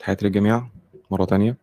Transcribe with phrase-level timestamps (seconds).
[0.00, 0.68] تحياتي للجميع
[1.10, 1.56] مرة تانية.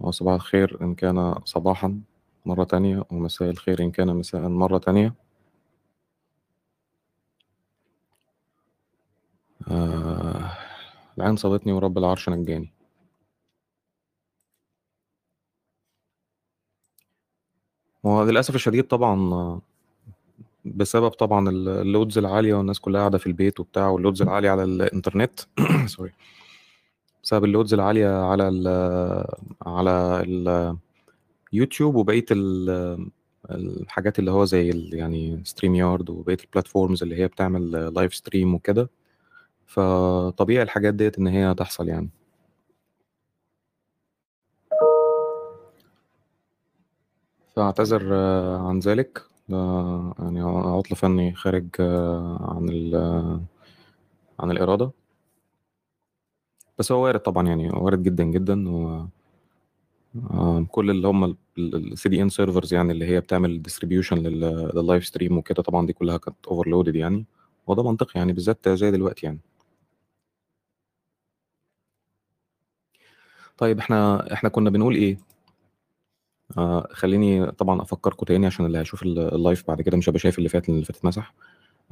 [0.00, 2.00] وصباح الخير إن كان صباحا
[2.46, 5.14] مرة تانية ومساء الخير إن كان مساء مرة تانية.
[9.70, 10.50] آه
[11.18, 12.72] العين صابتني ورب العرش نجاني.
[18.06, 19.60] هو للأسف الشديد طبعا
[20.64, 24.50] بسبب طبعا ال- ال loads العالية والناس كلها قاعدة في البيت وبتاع وال loads العالية
[24.50, 25.40] على الإنترنت
[25.96, 26.12] sorry
[27.24, 28.68] بسبب ال loads العالية على ال
[29.66, 30.22] على
[31.52, 33.10] اليوتيوب وبقية ال-
[33.50, 38.54] الحاجات اللي هو زي ال- يعني StreamYard وبقية ال platforms اللي هي بتعمل live stream
[38.54, 38.90] وكده.
[39.66, 42.10] فطبيعي الحاجات ديت إن هي تحصل يعني.
[47.56, 49.22] فأعتذر آه، عن ذلك.
[50.18, 51.66] يعني عطل فني خارج
[52.40, 52.94] عن ال
[54.40, 54.90] عن الإرادة.
[56.78, 59.06] بس هو وارد طبعا يعني وارد جدا جدا و
[60.30, 65.38] آه، كل اللي هم ال CDN servers يعني اللي هي بتعمل distribution لل live stream
[65.38, 67.24] وكده طبعا دي كلها كانت overloaded يعني.
[67.66, 69.38] وده منطقي يعني بالذات زي دلوقتي يعني.
[73.58, 75.18] طيب إحنا إحنا كنا بنقول إيه؟
[76.58, 80.18] آه خليني طبعا أفكركم تاني عشان اللي هيشوف ال- ال live بعد كده مش هيبقى
[80.20, 81.34] شايف اللي فات اللي فات اتمسح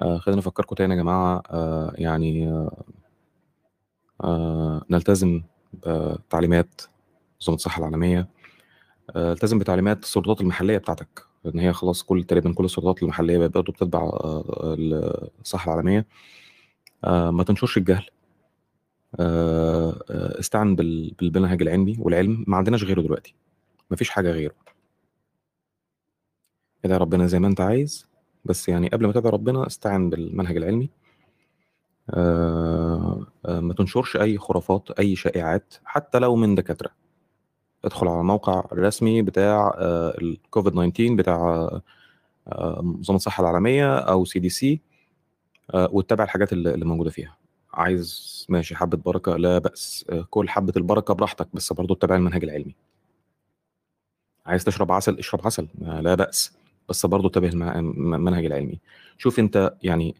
[0.00, 1.42] آه خلينا أفكركم تاني يا جماعة.
[1.50, 2.84] آه يعني آه
[4.90, 5.42] نلتزم
[5.72, 6.82] بتعليمات
[7.40, 8.28] منظمه الصحة العالمية.
[9.16, 13.50] آه، التزم بتعليمات السلطات المحلية بتاعتك ان هي خلاص كل تقريبا كل السلطات المحلية بقت
[13.54, 14.76] برضه بتتبع آه،
[15.40, 16.06] الصحة العالمية.
[17.04, 18.06] آه، ما تنشرش الجهل.
[19.20, 22.44] آه، آه، استعن بال- بالمنهج العلمي والعلم.
[22.48, 23.34] ما عندناش غيره دلوقتي.
[23.90, 24.54] ما فيش حاجة غيره.
[26.84, 28.06] ادعي ربنا زي ما أنت عايز
[28.44, 30.84] بس يعني قبل ما تدعي ربنا استعن بالمنهج العلمي.
[30.84, 31.01] آه، آه،
[33.44, 36.90] ما تنشرش أي خرافات أي شائعات حتى لو من دكاترة.
[37.84, 41.68] ادخل على الموقع الرسمي بتاع الكوفيد 19 بتاع
[42.48, 44.80] آه، منظمة الصحة العالمية أو CDC
[45.74, 47.36] واتبع الحاجات اللي موجودة فيها.
[47.74, 50.04] عايز ماشي حبة بركة لا بأس.
[50.10, 52.74] آه، كل حبة البركة براحتك بس برضه اتبع المنهج العلمي.
[54.46, 56.52] عايز تشرب عسل اشرب عسل آه، لا بأس.
[56.88, 58.78] بس برضه اتبع الم- المنهج العلمي.
[59.18, 60.14] شوف انت يعني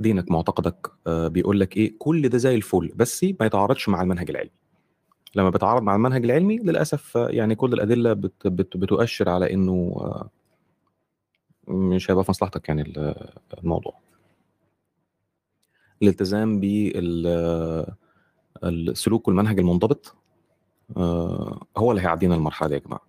[0.00, 4.30] دينك معتقدك آه، بيقول لك إيه كل ده زي الفل بس ما يتعارضش مع المنهج
[4.30, 4.50] العلمي.
[5.34, 9.72] لما بيتعارض مع المنهج العلمي للأسف آه، يعني كل الأدلة بت بت بتؤشر على إنه
[10.00, 10.30] آه،
[11.68, 13.98] مش هيبقى في مصلحتك يعني ال- الموضوع.
[16.02, 16.60] الالتزام
[18.62, 20.14] بالسلوك والمنهج المنضبط
[21.76, 23.02] هو اللي هيعدينا المرحلة دي يا جماعة.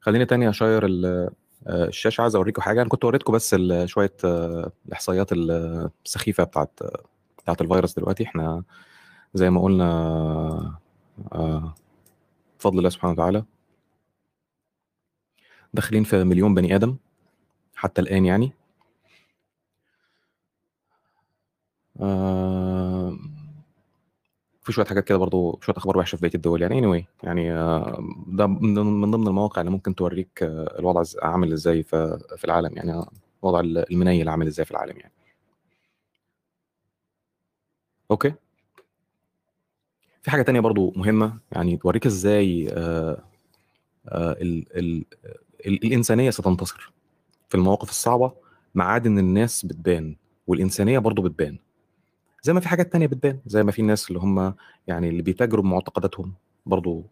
[0.00, 0.86] خليني تاني أشير
[1.66, 2.80] الشاشه عايز اوريكم حاجة.
[2.82, 6.80] أنا كنت وريتكم بس شوية آه، الاحصائيات السخيفه بتاعت
[7.42, 8.24] بتاعت الفيروس دلوقتي.
[8.24, 8.62] إحنا
[9.34, 9.84] زي ما قلنا
[11.32, 11.74] آه،
[12.60, 13.44] بفضل الله سبحانه وتعالى
[15.74, 16.96] داخلين في مليون بني آدم
[17.74, 18.52] حتى الآن يعني.
[22.00, 22.79] آه،
[24.62, 26.80] في شوية حاجات كده برضو شوية أخبار وحشة في بقية الدول يعني.
[26.82, 31.52] Anyway يعني آه، ده من ضمن من ضمن المواقع اللي ممكن توريك آه، الوضع عامل
[31.52, 33.08] إزاي في العالم يعني آه،
[33.42, 35.12] وضع المنيل عامل إزاي في العالم يعني.
[38.10, 38.32] أوكي.
[40.22, 43.22] في حاجة تانية برضو مهمة يعني توريك إزاي آه،
[44.08, 45.04] آه، ال ال
[45.66, 46.92] ال الإنسانية ستنتصر
[47.48, 48.32] في المواقف الصعبة
[48.74, 50.16] ما عاد ان الناس بتبان
[50.46, 51.58] والإنسانية برضو بتبان.
[52.42, 54.54] زي ما في حاجات تانية بتبان زي ما في ناس اللي هم
[54.86, 56.34] يعني اللي بيتاجروا بمعتقداتهم
[56.66, 57.04] برضو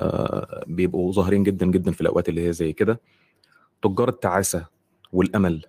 [0.00, 3.00] آه، بيبقوا ظاهرين جدا جدا في الأوقات اللي هي زي كده.
[3.82, 4.66] تجار التعاسة
[5.12, 5.66] والأمل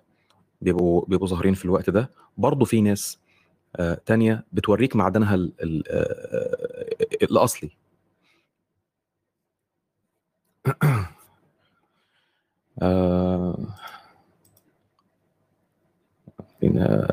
[0.62, 2.10] بيبقوا بيبقوا ظاهرين في الوقت ده.
[2.38, 3.18] برضو في ناس
[3.76, 5.48] آه، تانية بتوريك معدنها آه،
[7.22, 7.70] الأصلي.
[12.82, 13.58] آه،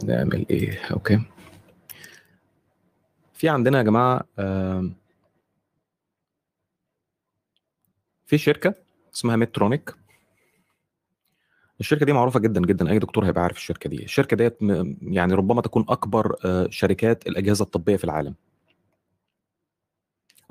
[0.03, 1.21] نعمل إيه؟ okay.
[3.35, 4.21] في عندنا يا جماعة
[8.25, 8.73] في شركة
[9.15, 9.95] اسمها Medtronic
[11.79, 12.89] الشركة دي معروفة جدا جدا.
[12.91, 14.03] أي دكتور هيبقى عارف الشركة دي.
[14.03, 14.57] الشركة ديت
[15.01, 18.35] يعني ربما تكون أكبر آه، شركات الأجهزة الطبية في العالم.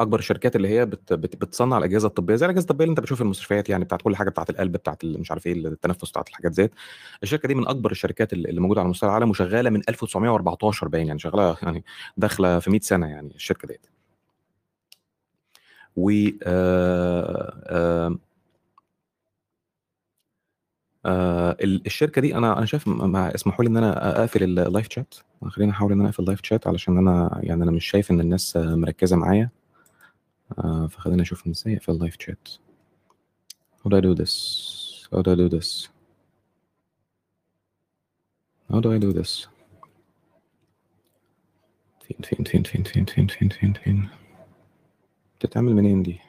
[0.01, 3.19] أكبر الشركات اللي هي بت بت بتصنع الأجهزة الطبية زي الأجهزة الطبية اللي أنت بتشوف
[3.19, 6.53] في المستشفيات يعني بتاعت كل حاجة بتاعت القلب بتاعت مش عارف إيه التنفس بتاعت الحاجات
[6.55, 6.73] زيت.
[7.23, 11.19] الشركة دي من أكبر الشركات اللي موجودة على مستوى العالم وشغالة من 1914 باين يعني
[11.19, 11.85] شغالة يعني
[12.17, 13.87] داخلة في 100 سنة يعني الشركة ديت.
[15.97, 16.11] و
[16.43, 18.19] آه، آه،
[21.07, 25.15] آه ال- الشركة دي أنا أنا شايف اسمحوا لي إن أنا أقفل اللايف شات
[25.49, 28.21] خليني أحاول إن أنا أقفل ال live chat علشان أنا يعني أنا مش شايف إن
[28.21, 29.51] الناس مركزة معايا.
[30.60, 32.48] آه فخلينا اشوف ازاي اقفل اللايف شات
[33.86, 34.34] how do I do this
[35.12, 35.88] how do I do this
[38.72, 39.48] how do I do this
[42.24, 44.10] فين فين فين فين فين فين فين فين فين
[45.40, 46.20] بتتعمل منين دي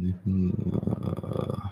[0.00, 1.70] آه،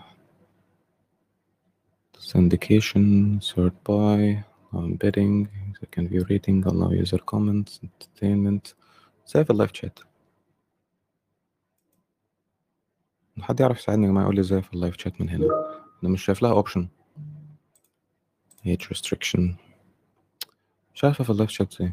[2.19, 4.43] syndication sort by
[4.73, 5.47] um, bidding
[5.81, 8.73] you can view rating allow user comments entertainment
[9.26, 9.98] save ال live chat
[13.40, 15.46] حد يعرف يساعدني يا جماعة؟ يقول لي إزاي اقفل ال live chat من هنا.
[16.02, 16.88] أنا مش شايف لها option
[18.66, 19.40] age restriction.
[20.94, 21.92] مش عارفه اقفل ال live chat إزاي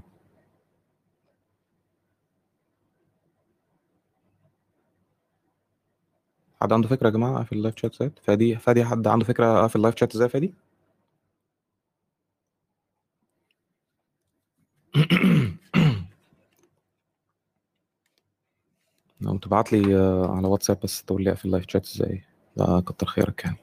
[6.61, 9.67] حد عنده فكرة يا جماعة اقفل ال live chat إزاي فادي فادي حد عنده فكرة
[9.67, 10.53] اقفل ال live chat إزاي فادي؟
[19.31, 22.23] لو تبعت لي آه، على واتساب بس تقول لي اقفل ال live chat إزاي؟
[22.85, 23.57] كتر خيرك يعني.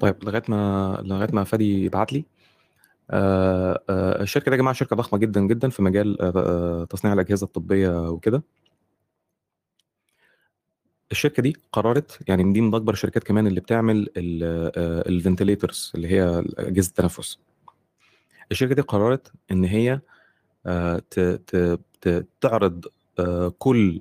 [0.00, 2.24] طيب لغاية ما لغاية ما فادي يبعت لي
[3.10, 8.08] الشركة دي يا جماعة شركة ضخمة جدا جدا في مجال آه، آه، تصنيع الأجهزة الطبية
[8.10, 8.42] وكده.
[11.12, 16.88] الشركة دي قررت يعني دي من أكبر الشركات كمان اللي بتعمل الفنتليترز اللي هي أجهزة
[16.88, 17.38] التنفس.
[18.50, 20.00] الشركة دي قررت إن هي
[20.66, 21.02] آه،
[22.40, 22.86] تعرض
[23.18, 24.00] آه، كل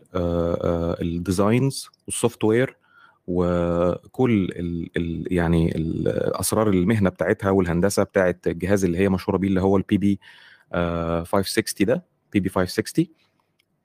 [1.01, 2.77] ال designs وال software
[3.27, 6.07] وكل ال ال يعني ال-
[6.39, 10.19] أسرار المهنة بتاعتها والهندسة بتاعت الجهاز اللي هي مشهورة بيه اللي هو ال PB
[11.23, 12.03] 560 ده
[12.33, 13.05] PB 560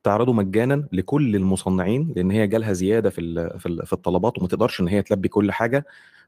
[0.03, 3.21] تعرضه مجانا لكل المصنعين لأن هي جالها زيادة في
[3.59, 5.87] في ال- في الطلبات وما تقدرش إن هي تلبي كل حاجة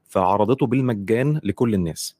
[0.09, 2.17] فعرضته بالمجان لكل الناس.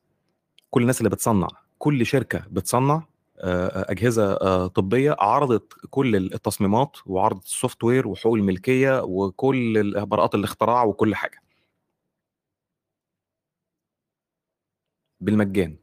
[0.70, 1.48] كل الناس اللي بتصنع
[1.78, 3.04] كل شركة بتصنع
[3.44, 11.16] أجهزة آه، طبية عرضت كل التصميمات وعرضت ال software وحقوق الملكية وكل براءات الاختراع وكل
[11.16, 11.42] حاجة.
[15.22, 15.78] بالمجان.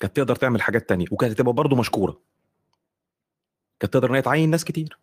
[0.00, 2.20] كانت تقدر تعمل حاجات تانية وكانت هتبقى برضه مشكورة.
[3.80, 4.98] كانت تقدر إن هي تعين ناس كتير.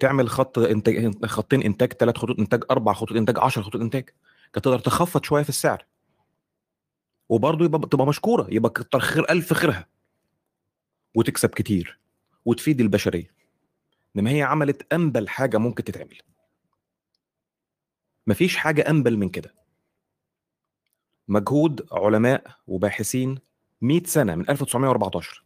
[0.00, 4.04] تعمل خط إنتاج خطين إنتاج ثلاث خطوط إنتاج أربع خطوط إنتاج 10 خطوط إنتاج.
[4.52, 5.86] كانت تقدر تخفض شوية في السعر.
[7.30, 9.86] وبرضه يبقى تبقى مشكورة يبقى كتر خير ألف خيرها.
[11.14, 11.98] وتكسب كتير
[12.44, 13.34] وتفيد البشرية.
[14.16, 16.18] إنما هي عملت انبل حاجة ممكن تتعمل.
[18.26, 19.54] مفيش حاجة انبل من كده.
[21.28, 23.38] مجهود علماء وباحثين
[23.80, 25.44] 100 سنة من 1914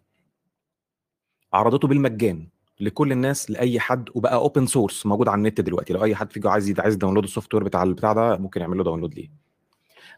[1.52, 2.48] عرضته بالمجان
[2.80, 5.92] لكل الناس لأي حد وبقى open source موجود على النت دلوقتي.
[5.92, 8.84] لو أي حد فيكم عايز عايز download ال software بتاع البتاع ده ممكن يعمل له
[8.84, 9.30] download ليه.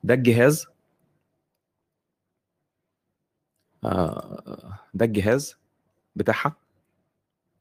[0.04, 0.72] ده الجهاز آه،
[4.94, 5.56] ده الجهاز
[6.16, 6.52] بتاعها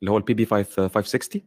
[0.02, 1.42] اللي هو ال PB 560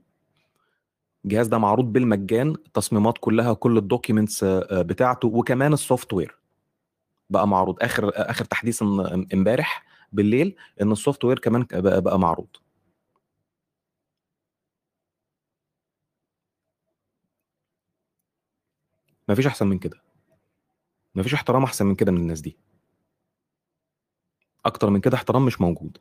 [1.24, 6.38] الجهاز ده معروض بالمجان التصميمات كلها كل ال documents بتاعته وكمان ال software
[7.30, 7.76] بقى معروض.
[7.82, 12.48] آخر آخر تحديث ام- إمبارح بالليل إن ال software كمان بقى معروض.
[19.28, 19.96] مفيش أحسن من كده.
[21.14, 22.56] مفيش احترام أحسن من كده من الناس دي.
[24.68, 25.98] أكتر من كده احترام مش موجود.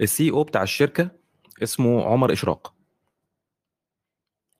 [0.00, 1.10] ال CEO بتاع الشركة
[1.62, 2.74] اسمه عمر إشراق.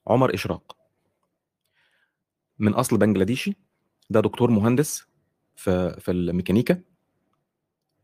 [0.06, 0.76] عمر إشراق.
[2.58, 3.56] من أصل بنجلاديشي
[4.11, 5.06] ده دكتور مهندس
[5.56, 6.80] في في الميكانيكا.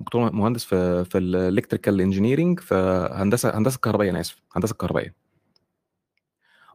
[0.00, 2.74] دكتور مهندس في في ال electrical engineering في
[3.12, 5.14] هندسة هندسة كهربائية أنا آسف هندسة كهربائية.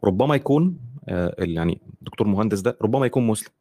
[0.04, 0.80] ربما يكون
[1.10, 3.52] آه، يعني دكتور مهندس ده ربما يكون مسلم.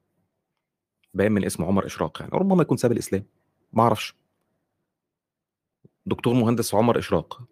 [1.14, 3.24] باين من اسمه عمر إشراق يعني ربما يكون ساب الإسلام
[3.72, 4.14] ما أعرفش.
[6.06, 7.42] دكتور مهندس عمر إشراق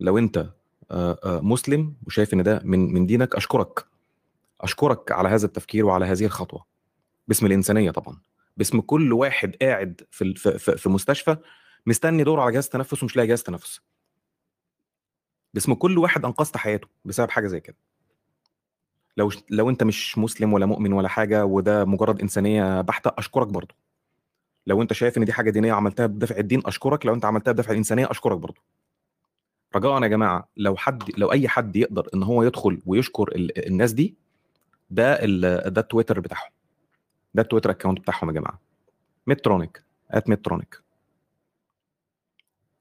[0.00, 0.52] لو أنت
[0.90, 3.86] آه، آه، مسلم وشايف إن ده من من دينك أشكرك.
[4.60, 6.64] أشكرك على هذا التفكير وعلى هذه الخطوة.
[7.28, 8.20] باسم الإنسانية طبعا.
[8.56, 11.36] باسم كل واحد قاعد في- في مستشفى
[11.86, 13.80] مستني دور على جهاز تنفس ومش لاقي جهاز تنفس.
[15.54, 17.76] باسم كل واحد أنقذت حياته بسبب حاجة زي كده.
[19.16, 23.74] لو لو انت مش مسلم ولا مؤمن ولا حاجة وده مجرد إنسانية بحتة أشكرك برضه
[24.66, 27.06] لو انت شايف إن دي حاجة دينية عملتها بدافع الدين أشكرك.
[27.06, 28.60] لو انت عملتها بدافع الإنسانية أشكرك برضه
[29.76, 33.92] رجاء يا جماعة لو حد لو أي حد يقدر إن هو يدخل ويشكر ال- الناس
[33.92, 34.14] دي
[34.90, 36.50] ده ال- ده التويتر بتاعهم.
[37.34, 38.60] ده ال Twitter account بتاعهم يا جماعة.
[39.26, 40.80] Medtronic at Medtronic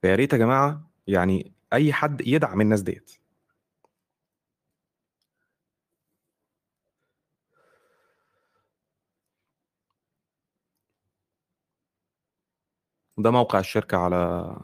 [0.01, 3.11] فيا ريت يا جماعة يعني أي حد يدعم الناس ديت.
[13.17, 14.55] ده موقع الشركة على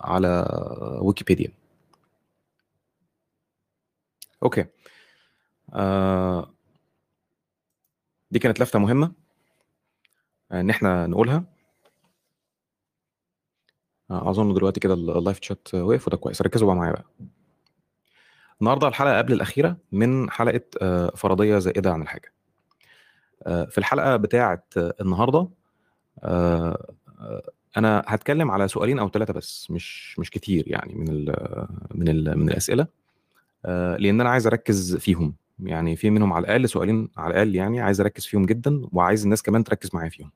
[0.00, 0.46] على
[1.02, 1.52] ويكيبيديا.
[4.42, 4.66] أوكي.
[5.74, 6.54] آه
[8.30, 9.12] دي كانت لفتة مهمة
[10.52, 11.44] إن إحنا نقولها.
[14.10, 16.42] آه، أظن دلوقتي كده ال- ال live chat وقف وده كويس.
[16.42, 17.04] ركزوا بقى معايا بقى.
[18.60, 22.32] النهارده الحلقة قبل الأخيرة من حلقة آه، فرضية زائدة عن الحاجة.
[23.46, 25.48] آه، في الحلقة بتاعة آه، النهارده
[26.24, 27.42] آه، آه،
[27.76, 31.34] أنا هتكلم على سؤالين أو ثلاثة بس مش مش كتير يعني من ال
[31.94, 32.86] من ال من الأسئلة
[33.64, 35.34] آه، لأن أنا عايز أركز فيهم.
[35.62, 39.42] يعني في منهم على الأقل سؤالين على الأقل يعني عايز أركز فيهم جدا وعايز الناس
[39.42, 40.30] كمان تركز معايا فيهم.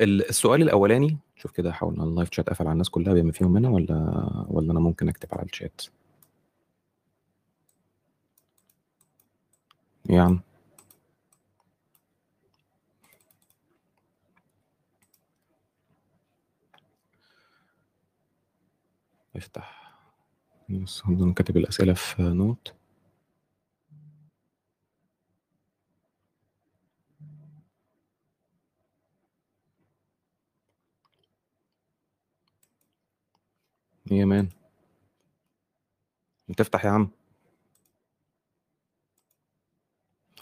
[0.00, 3.70] ال- السؤال الأولاني شوف كده حاول اللايف شات قفل على الناس كلها بما فيهم منها
[3.70, 5.82] ولا ولا أنا ممكن أكتب على الشات؟
[10.10, 10.38] يا
[19.36, 19.92] افتح
[20.70, 22.74] بس أنا كاتب الأسئلة في نوت.
[34.10, 34.48] يا مان؟
[36.56, 37.08] تفتح يا عم.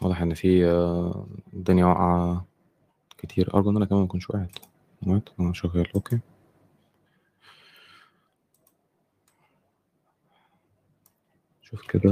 [0.02, 2.44] واضح إن في آه، الدنيا واقعة
[3.18, 3.54] كتير.
[3.54, 4.58] أرجو إن أنا كمان ما أكونش وقعت
[5.40, 5.92] أنا شغال.
[5.94, 6.20] أوكي.
[11.70, 12.10] شوف كده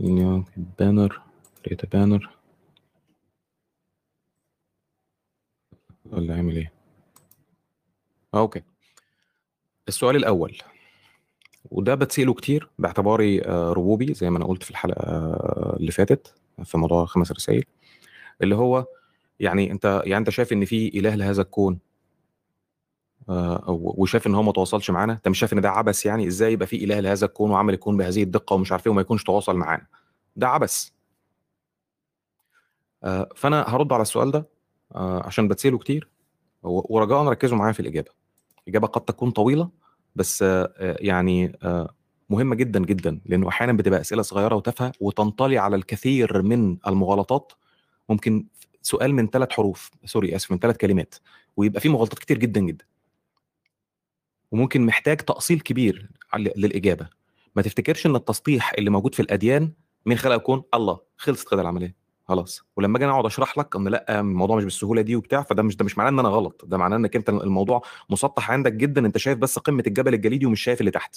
[0.00, 0.44] يعني
[0.78, 1.22] banner
[1.66, 2.30] لقيت banner
[6.06, 6.72] ولا أعمل إيه؟
[8.34, 8.62] أوكي.
[9.88, 10.58] السؤال الأول.
[11.70, 16.34] وده بتسأله كتير باعتباري آه، ربوبي زي ما أنا قلت في الحلقة آه، اللي فاتت
[16.64, 17.64] في موضوع خمس رسائل
[18.42, 18.86] اللي هو
[19.40, 21.78] يعني أنت يعني أنت شايف إن في إله لهذا الكون؟
[23.28, 26.52] آه، وشايف إن هو ما تواصلش معانا؟ أنت مش شايف إن ده عبث يعني؟ إزاي
[26.52, 29.56] يبقى في إله لهذا الكون وعمل الكون بهذه الدقة ومش عارف إيه وما يكونش تواصل
[29.56, 29.86] معانا؟
[30.36, 30.88] ده عبث.
[33.04, 34.48] آه، فأنا هرد على السؤال ده
[34.94, 36.08] آه، عشان بتسأله كتير
[36.62, 38.10] ورجاء ركزوا معايا في الإجابة.
[38.62, 39.70] الاجابه قد تكون طويلة
[40.16, 40.44] بس
[40.80, 41.58] يعني
[42.30, 47.52] مهمة جدا جدا لأنه أحيانا بتبقى أسئلة صغيرة وتافهة وتنطلي على الكثير من المغالطات.
[48.08, 48.46] ممكن
[48.84, 51.14] سؤال من ثلاث حروف سوري آسف من ثلاث كلمات
[51.56, 52.84] ويبقى فيه مغالطات كتير جدا جدا.
[54.52, 57.08] وممكن محتاج تأصيل كبير للإجابة.
[57.56, 59.72] ما تفتكرش إن التسطيح اللي موجود في الأديان
[60.06, 62.62] من خلق الكون الله خلصت كده العملية خلاص.
[62.76, 65.84] ولما أجي أقعد أشرح لك إن لأ الموضوع مش بالسهولة دي وبتاع فده مش ده
[65.84, 69.38] مش معناه إن أنا غلط ده معناه إنك أنت الموضوع مسطح عندك جدا أنت شايف
[69.38, 71.16] بس قمة الجبل الجليدي ومش شايف اللي تحت.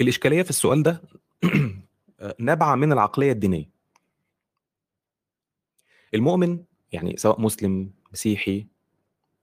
[0.00, 1.02] الإشكالية في السؤال ده
[2.38, 3.70] نابعة من العقلية الدينية.
[6.14, 8.66] المؤمن يعني سواء مسلم مسيحي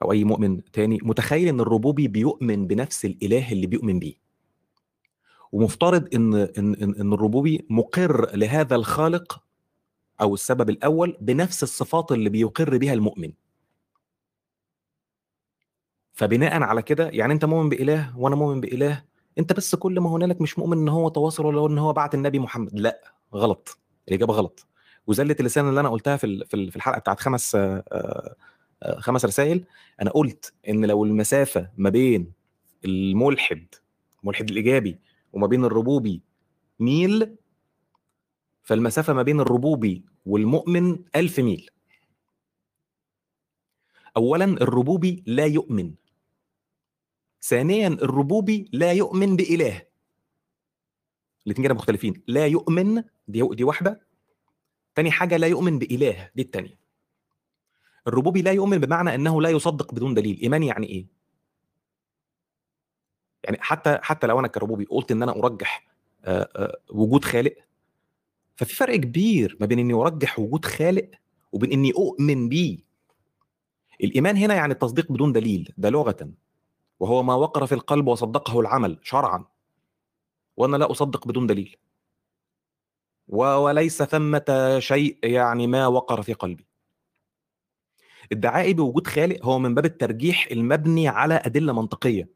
[0.02, 4.14] أو أي مؤمن تاني متخيل إن الربوبي بيؤمن بنفس الإله اللي بيؤمن بيه.
[5.52, 9.44] ومفترض إن إن إن الربوبي مقر لهذا الخالق
[10.22, 13.34] أو السبب الأول بنفس الصفات اللي بيقر بها المؤمن.
[16.14, 19.04] فبناء على كده يعني أنت مؤمن بإله وأنا مؤمن بإله
[19.40, 22.40] أنت بس كل ما هنالك مش مؤمن إن هو تواصل ولا إن هو بعت النبي
[22.40, 22.80] محمد.
[22.80, 23.02] لا
[23.34, 23.80] غلط.
[24.08, 24.68] الإجابة غلط.
[25.08, 28.36] وزله اللسان اللي أنا قلتها في في الحلقة بتاعت خمس آه، آه،
[28.84, 29.66] آه، خمس رسائل.
[30.02, 32.32] أنا قلت إن لو المسافة ما بين
[32.86, 33.68] الملحد
[34.24, 35.00] الملحد الإيجابي
[35.34, 36.22] وما بين الربوبي
[36.80, 37.36] ميل
[38.64, 41.70] فالمسافة ما بين الربوبي والمؤمن ألف ميل.
[44.18, 45.94] اولا الربوبي لا يؤمن.
[47.48, 49.82] ثانيا الربوبي لا يؤمن بإله.
[51.46, 52.24] الاثنين كده مختلفين.
[52.28, 54.02] لا يؤمن دي دي واحدة.
[54.96, 56.80] تاني حاجة لا يؤمن بإله دي الثانية
[58.08, 60.40] الربوبي لا يؤمن بمعنى إنه لا يصدق بدون دليل.
[60.42, 61.08] إيمان يعني إيه؟
[63.44, 65.88] يعني حتى حتى لو أنا كربوبي قلت إن أنا أرجح
[66.26, 67.56] آه، آه، وجود خالق
[68.56, 71.12] ففي فرق كبير ما بين إني أرجح وجود خالق
[71.52, 72.78] وبين إني أؤمن بيه.
[74.04, 76.45] الإيمان هنا يعني التصديق بدون دليل ده لغة.
[77.00, 79.46] وهو ما وقر في القلب وصدقه العمل شرعا.
[80.58, 81.78] وأنا لا أصدق بدون دليل.
[83.28, 86.68] وليس ثمة شيء يعني ما وقر في قلبي.
[88.32, 92.30] ادعائي بوجود خالق هو من باب الترجيح المبني على أدلة منطقية.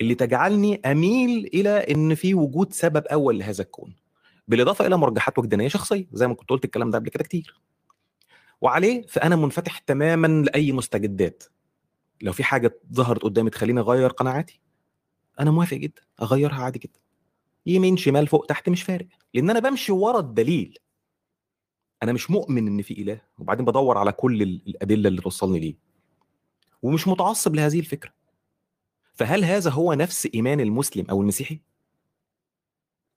[0.00, 3.96] اللي تجعلني أميل إلى إن في وجود سبب أول لهذا الكون.
[4.48, 7.60] بالإضافة إلى مرجحات وجدانية شخصية زي ما كنت قلت الكلام ده قبل كده كتير.
[8.60, 11.42] وعليه فأنا منفتح تماما لأي مستجدات.
[12.22, 14.60] لو في حاجة ظهرت قدامي تخليني أغير قناعاتي
[15.40, 17.00] أنا موافق جدا أغيرها عادي جدا.
[17.66, 20.78] يمين شمال فوق تحت مش فارق لأن أنا بمشي ورا الدليل.
[22.02, 25.76] أنا مش مؤمن إن في إله وبعدين بدور على كل الأدلة اللي توصلني ليه.
[26.82, 28.12] ومش متعصب لهذه الفكرة.
[29.14, 31.60] فهل هذا هو نفس إيمان المسلم أو المسيحي؟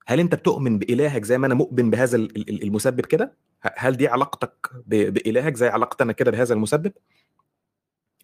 [0.06, 5.56] هل أنت بتؤمن بإلهك زي ما أنا مؤمن بهذا المسبب كده؟ هل دي علاقتك بإلهك
[5.56, 6.92] زي علاقتي أنا كده بهذا المسبب؟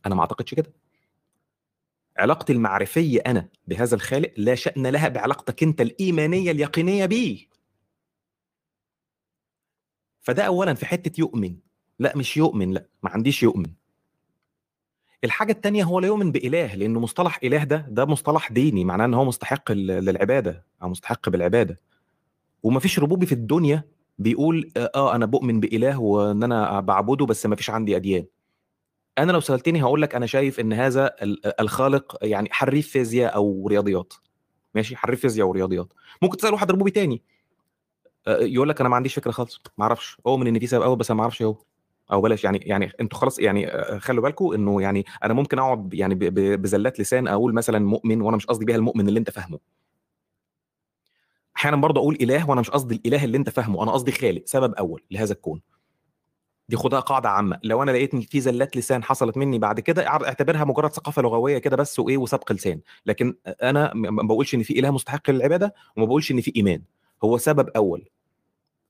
[0.06, 0.72] أنا ما أعتقدش كده.
[2.18, 7.46] علاقتي المعرفية أنا بهذا الخالق لا شأن لها بعلاقتك أنت الإيمانية اليقينية بيه.
[10.20, 11.56] فده اولا في حتة يؤمن.
[11.98, 13.72] لا مش يؤمن لا ما عنديش يؤمن.
[15.24, 19.14] الحاجة التانية هو لا يؤمن بإله لأنه مصطلح إله ده ده مصطلح ديني معناه إن
[19.14, 21.80] هو مستحق للعبادة أو مستحق بالعبادة.
[22.62, 23.84] ومفيش ربوبي في الدنيا
[24.18, 28.26] بيقول آه أنا بؤمن بإله وإن أنا بعبده بس مفيش عندي أديان.
[29.18, 31.10] أنا لو سألتني هقول لك أنا شايف إن هذا
[31.60, 34.12] الخالق يعني حريف فيزياء أو رياضيات.
[34.74, 35.92] ماشي؟ حريف فيزياء ورياضيات
[36.22, 37.22] ممكن تسأل واحد ربوبي تاني.
[38.28, 39.60] يقول لك أنا ما عنديش فكرة خالص.
[39.78, 40.16] ما أعرفش.
[40.26, 41.56] اؤمن إن في سبب أول بس أنا ما أعرفش هو.
[42.12, 42.44] أو بلاش.
[42.44, 43.66] يعني يعني أنتوا خلاص يعني
[44.00, 46.14] خلوا بالكم إنه يعني أنا ممكن أقعد يعني
[46.56, 49.58] بزلات لسان أقول مثلا مؤمن وأنا مش قصدي بيها المؤمن اللي أنت فاهمه.
[51.56, 53.82] أحيانا برضه أقول إله وأنا مش قصدي الإله اللي أنت فاهمه.
[53.82, 55.60] أنا قصدي خالق سبب أول لهذا الكون.
[56.68, 57.60] دي خدها قاعدة عامة.
[57.62, 61.58] لو أنا لقيت ان في زلات لسان حصلت مني بعد كده أعتبرها مجرد ثقافة لغوية
[61.58, 62.80] كده بس وإيه وسبق لسان.
[63.06, 66.82] لكن أنا ما بقولش إن في إله مستحق للعبادة وما بقولش إن في إيمان.
[67.24, 68.08] هو سبب أول.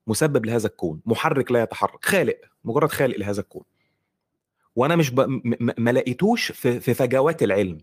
[0.06, 1.00] مسبب لهذا الكون.
[1.06, 2.04] محرك لا يتحرك.
[2.04, 2.40] خالق.
[2.64, 3.62] مجرد خالق لهذا الكون.
[4.77, 5.20] وأنا مش ب...
[5.20, 5.40] م...
[5.79, 6.81] ما لقيتوش في...
[6.81, 7.79] في فجوات العلم.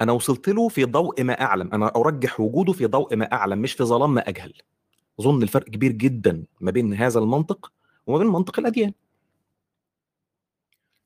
[0.00, 1.70] أنا وصلت له في ضوء ما أعلم.
[1.72, 4.52] أنا أرجح وجوده في ضوء ما أعلم مش في ظلام ما أجهل.
[5.20, 7.72] أظن الفرق كبير جدا ما بين هذا المنطق
[8.06, 8.92] وما بين منطق الأديان.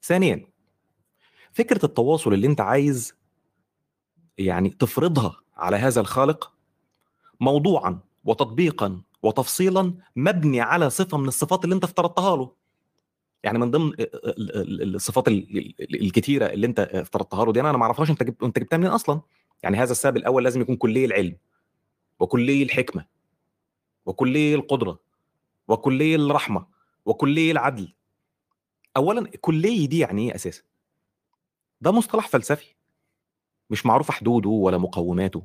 [0.03, 0.49] ثانيا
[1.53, 3.15] فكرة التواصل اللي أنت عايز
[4.39, 6.53] يعني تفرضها على هذا الخالق
[7.41, 12.53] موضوعا وتطبيقا وتفصيلا مبني على صفة من الصفات اللي أنت افترضتها له.
[13.45, 13.93] يعني من ضمن
[14.95, 18.91] الصفات الكتيرة اللي أنت افترضتها له دي أنا ما أعرفهاش أنت جبت أنت جبتها منين
[18.91, 19.21] أصلا؟
[19.63, 21.37] يعني هذا السبب الأول لازم يكون كلي العلم
[22.21, 23.05] وكلي الحكمة
[24.07, 24.99] وكلي القدرة
[25.69, 26.67] وكلي الرحمة.
[27.09, 27.93] وكلي العدل.
[28.97, 30.63] اولا كلي دي يعني إيه أساسا؟
[31.81, 32.75] ده مصطلح فلسفي
[33.71, 35.43] مش معروفه حدوده ولا مقوماته.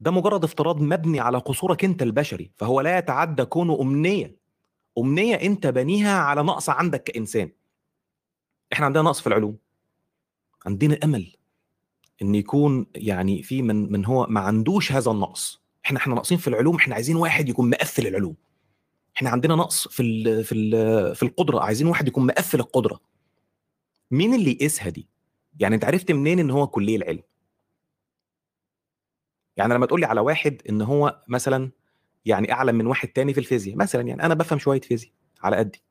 [0.00, 4.36] ده مجرد افتراض مبني على قصورك أنت البشري فهو لا يتعدى كونه أمنية.
[4.98, 7.50] أمنية أنت بنيها على نقص عندك كإنسان.
[8.72, 9.56] إحنا عندنا نقص في العلوم.
[10.66, 11.36] عندنا أمل
[12.22, 15.62] إن يكون يعني في من من هو ما عندوش هذا النقص.
[15.84, 18.36] إحنا إحنا ناقصين في العلوم إحنا عايزين واحد يكون مقفل العلوم.
[19.18, 23.00] إحنا عندنا نقص في ال في ال في القدرة عايزين واحد يكون مقفل القدرة.
[24.10, 25.08] مين اللي يقيسها دي؟
[25.60, 27.22] يعني أنت عرفت منين إن هو كلية العلم؟
[29.56, 31.70] يعني لما تقول لي على واحد إن هو مثلا
[32.24, 35.82] يعني أعلم من واحد تاني في الفيزياء مثلا يعني أنا بفهم شوية فيزياء على قدي.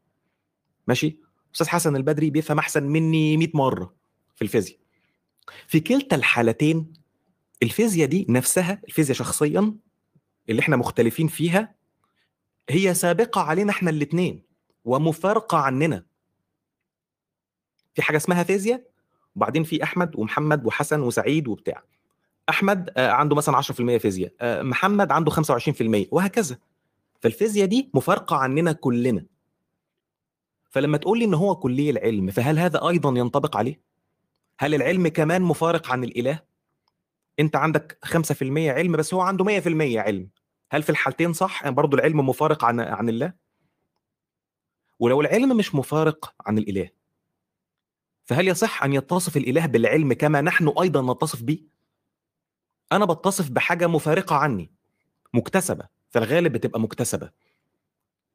[0.88, 1.20] ماشي؟
[1.54, 3.96] أستاذ حسن البدري بيفهم أحسن مني 100 مرة
[4.36, 4.80] في الفيزياء.
[5.68, 6.94] في كلتا الحالتين
[7.63, 9.76] الفيزياء دي نفسها الفيزياء شخصيا
[10.50, 11.77] اللي إحنا مختلفين فيها
[12.69, 14.43] هي سابقة علينا إحنا الاثنين
[14.86, 16.06] ومفارقة عننا.
[17.93, 18.84] في حاجة اسمها فيزياء
[19.36, 21.84] وبعدين في أحمد ومحمد وحسن وسعيد وبتاع.
[22.49, 26.58] أحمد عنده مثلا 10% فيزياء محمد عنده 25% وهكذا.
[27.19, 29.25] فالفيزياء دي مفارقة عننا كلنا.
[30.69, 33.82] فلما تقول لي إن هو كلي العلم فهل هذا أيضا ينطبق عليه؟
[34.60, 36.39] هل العلم كمان مفارق عن الإله؟
[37.39, 40.30] أنت عندك 5% علم بس هو عنده 100% علم.
[40.71, 43.34] هل في الحالتين صح؟ برضه العلم مفارق عن عن الله؟
[44.99, 46.89] ولو العلم مش مفارق عن الإله
[48.25, 51.60] فهل يصح أن يتصف الإله بالعلم كما نحن أيضا نتصف به
[52.91, 54.71] أنا بتصف بحاجة مفارقة عني
[55.34, 57.30] مكتسبة في الغالب بتبقى مكتسبة.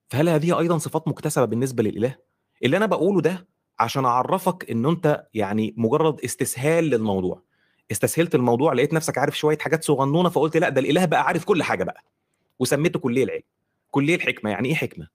[0.08, 2.16] فهل هذه أيضا صفات مكتسبة بالنسبة للإله؟
[2.64, 7.42] اللي أنا بقوله ده عشان أعرفك إن أنت يعني مجرد استسهال للموضوع.
[7.90, 11.62] استسهلت الموضوع لقيت نفسك عارف شوية حاجات صغنونة فقلت لا ده الإله بقى عارف كل
[11.62, 12.04] حاجة بقى.
[12.58, 13.42] وسميته كلية العلم.
[13.90, 14.50] كلية الحكمة.
[14.50, 15.08] يعني إيه حكمة؟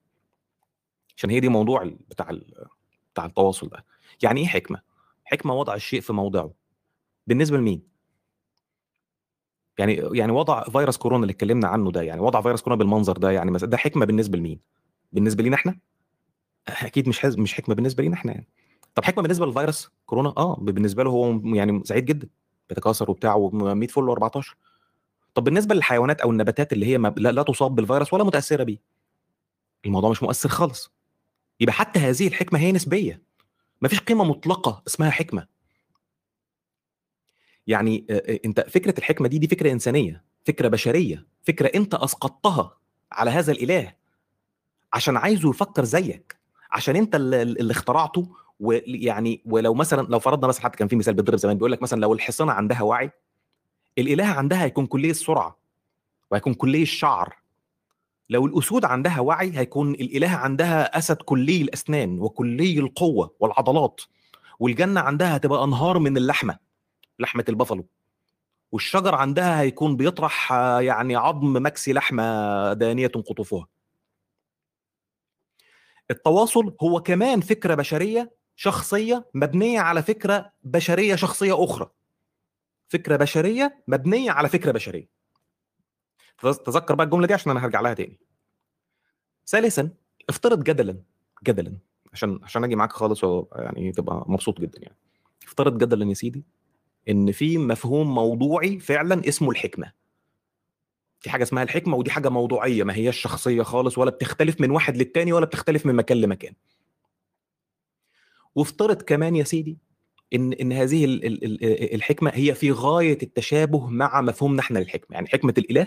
[1.16, 2.30] عشان هي دي موضوع بتاع
[3.14, 3.84] بتاع التواصل ده.
[4.22, 4.80] يعني إيه حكمة؟
[5.24, 6.52] حكمة وضع الشيء في موضعه.
[7.26, 7.82] بالنسبة لمين؟
[9.78, 13.30] يعني يعني وضع فيروس كورونا اللي اتكلمنا عنه ده يعني وضع فيروس كورونا بالمنظر ده
[13.30, 14.60] يعني ده حكمة بالنسبة لمين؟
[15.12, 15.78] بالنسبة لينا إحنا؟
[16.68, 17.24] أكيد مش.
[17.24, 18.48] مش حكمة بالنسبة لينا إحنا يعني.
[18.94, 22.28] طب حكمة بالنسبة للفيروس كورونا؟ آه بالنسبة له هو يعني سعيد جدا.
[22.68, 24.54] بيتكاثر وبتاع و100 فل و14
[25.34, 28.78] طب بالنسبة للحيوانات أو النباتات اللي هي لا, لا تصاب بالفيروس ولا متأثرة بيه
[29.86, 30.92] الموضوع مش مؤثر خالص.
[31.60, 33.22] يبقى حتى هذه الحكمة هي نسبية.
[33.80, 35.46] ما فيش قيمة مطلقة اسمها حكمة.
[37.66, 38.06] يعني
[38.44, 42.76] أنت فكرة الحكمة دي دي فكرة إنسانية فكرة بشرية فكرة أنت أسقطتها
[43.12, 43.94] على هذا الإله
[44.92, 46.36] عشان عايزه يفكر زيك
[46.70, 48.28] عشان أنت اللي, اخترعته
[48.60, 52.00] ويعني ولو مثلا لو فرضنا مثلا حتى كان في مثال بيضرب زمان بيقول لك مثلا
[52.00, 53.10] لو الحصانه عندها وعي
[53.98, 55.58] الإله عندها هيكون كلية السرعة
[56.30, 57.36] وهيكون كلية الشعر.
[58.30, 64.00] لو الأسود عندها وعي هيكون الإله عندها أسد كلي الأسنان وكلي القوة والعضلات
[64.60, 66.58] والجنة عندها هتبقى أنهار من اللحمة
[67.18, 67.86] لحمة البفلو
[68.72, 73.66] والشجر عندها هيكون بيطرح يعني عظم مكسي لحمة دانية قطوفها.
[76.10, 81.90] التواصل هو كمان فكرة بشرية شخصية مبنية على فكرة بشرية شخصية أخرى.
[82.88, 85.08] فكرة بشرية مبنية على فكرة بشرية.
[86.42, 88.18] تذكر بقى الجملة دي عشان أنا هرجع لها تاني.
[89.46, 89.90] ثالثا
[90.28, 91.02] افترض جدلا
[91.44, 91.78] جدلا
[92.12, 94.96] عشان عشان أجي معاك خالص يعني تبقى مبسوط جدا يعني.
[95.46, 96.44] افترض جدلا يا سيدي
[97.08, 99.92] إن في مفهوم موضوعي فعلا اسمه الحكمة.
[101.20, 104.96] في حاجة اسمها الحكمة ودي حاجة موضوعية ما هياش شخصية خالص ولا بتختلف من واحد
[104.96, 106.54] للتاني ولا بتختلف من مكان لمكان.
[108.54, 109.78] وافترض كمان يا سيدي
[110.34, 111.04] إن إن هذه
[111.94, 115.14] الحكمة هي في غاية التشابه مع مفهومنا إحنا للحكمة.
[115.14, 115.86] يعني حكمة الإله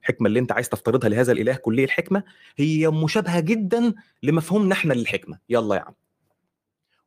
[0.00, 2.24] الحكمه اللي أنت عايز تفترضها لهذا الإله كلية الحكمة
[2.56, 5.38] هي مشابهة جدا لمفهومنا إحنا للحكمة.
[5.48, 5.94] يلا يا عم.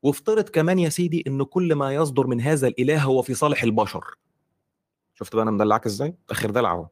[0.03, 4.05] وافترض كمان يا سيدي إن كل ما يصدر من هذا الإله هو في صالح البشر.
[5.13, 6.87] شفت بقى أنا مدلعك إزاي؟ آخر دلع أهو.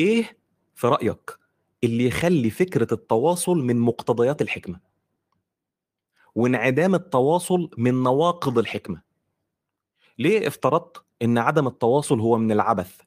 [0.00, 0.38] إيه
[0.74, 1.38] في رأيك
[1.84, 4.80] اللي يخلي فكرة التواصل من مقتضيات الحكمة؟
[6.34, 9.02] وانعدام التواصل من نواقض الحكمة.
[10.18, 13.00] ليه افترضت إن عدم التواصل هو من العبث؟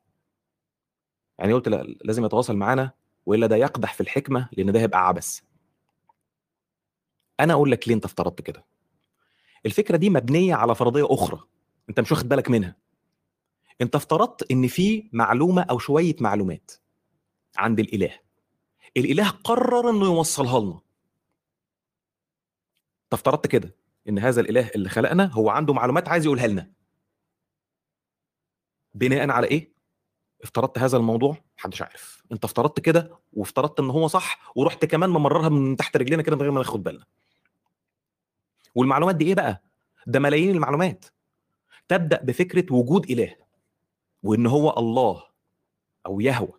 [1.40, 2.92] يعني قلت لا لازم يتواصل معانا
[3.26, 5.40] وإلا ده يقدح في الحكمة لأن ده هيبقى عبث.
[7.40, 8.66] أنا أقول لك ليه أنت افترضت كده.
[9.66, 11.40] الفكرة دي مبنية على فرضية أخرى
[11.90, 12.76] أنت مش واخد بالك منها.
[13.82, 16.72] أنت افترضت إن في معلومة أو شوية معلومات
[17.58, 18.20] عند الإله.
[18.98, 20.80] الإله قرر إنه يوصلها لنا.
[23.08, 23.76] أنت افترضت كده
[24.10, 26.72] إن هذا الإله اللي خلقنا هو عنده معلومات عايز يقولها لنا.
[28.94, 29.74] بناء على إيه؟
[30.44, 32.24] افترضت هذا الموضوع؟ محدش عارف.
[32.32, 36.42] أنت افترضت كده وافترضت إن هو صح ورحت كمان ممررها من تحت رجلينا كده من
[36.42, 37.06] غير ما ناخد بالنا.
[38.76, 39.64] والمعلومات دي إيه بقى؟
[40.08, 41.06] ده ملايين المعلومات.
[41.88, 43.36] تبدأ بفكرة وجود إله
[44.24, 45.24] وإن هو الله
[46.06, 46.54] أو يهوى.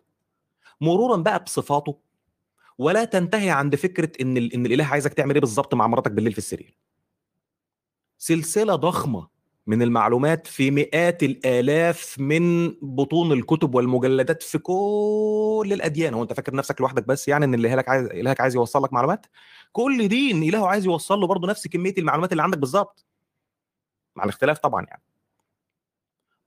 [0.81, 1.99] مرورا بقى بصفاته
[2.79, 6.37] ولا تنتهي عند فكرة إن إن الإله عايزك تعمل إيه بالظبط مع مراتك بالليل في
[6.37, 6.77] السرير.
[8.17, 9.27] سلسلة ضخمة
[9.67, 16.13] من المعلومات في مئات الآلاف من بطون الكتب والمجلدات في كل الأديان.
[16.13, 19.25] هو أنت فاكر نفسك لوحدك بس يعني إن الهك عايز إلهك عايز يوصل لك معلومات؟
[19.71, 23.05] كل دين إلهه عايز يوصل له برضه نفس كمية المعلومات اللي عندك بالظبط.
[24.15, 25.03] مع الاختلاف طبعا يعني.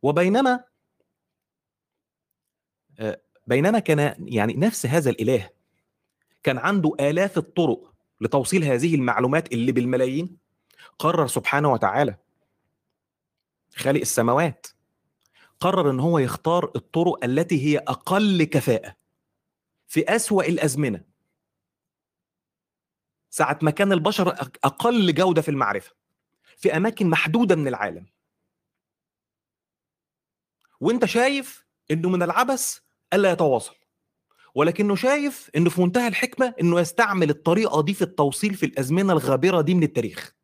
[0.03, 0.65] وبينما
[3.47, 5.62] بينما كان يعني نفس هذا الإله
[6.43, 10.37] كان عنده آلاف الطرق لتوصيل هذه المعلومات اللي بالملايين
[10.99, 12.17] قرر سبحانه وتعالى
[13.77, 14.67] خالق السماوات
[15.61, 18.97] قرر إن هو يختار الطرق التي هي أقل كفاءة
[19.87, 21.05] في أسوأ الأزمنة.
[23.31, 24.29] ساعة ما كان البشر
[24.65, 25.95] أقل جودة في المعرفة
[26.57, 28.07] في أماكن محدودة من العالم.
[30.81, 32.79] وأنت شايف إنه من العبث
[33.13, 33.82] ألا يتواصل.
[34.55, 39.61] ولكنه شايف إنه في منتهى الحكمة إنه يستعمل الطريقة دي في التوصيل في الأزمنة الغابرة
[39.61, 40.35] دي من التاريخ.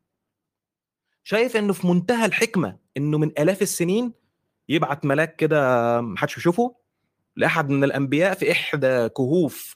[1.23, 4.13] شايف إنه في منتهى الحكمة إنه من آلاف السنين
[4.69, 6.75] يبعت ملاك كده محدش يشوفه
[7.35, 9.75] لأحد من الأنبياء في إحدى كهوف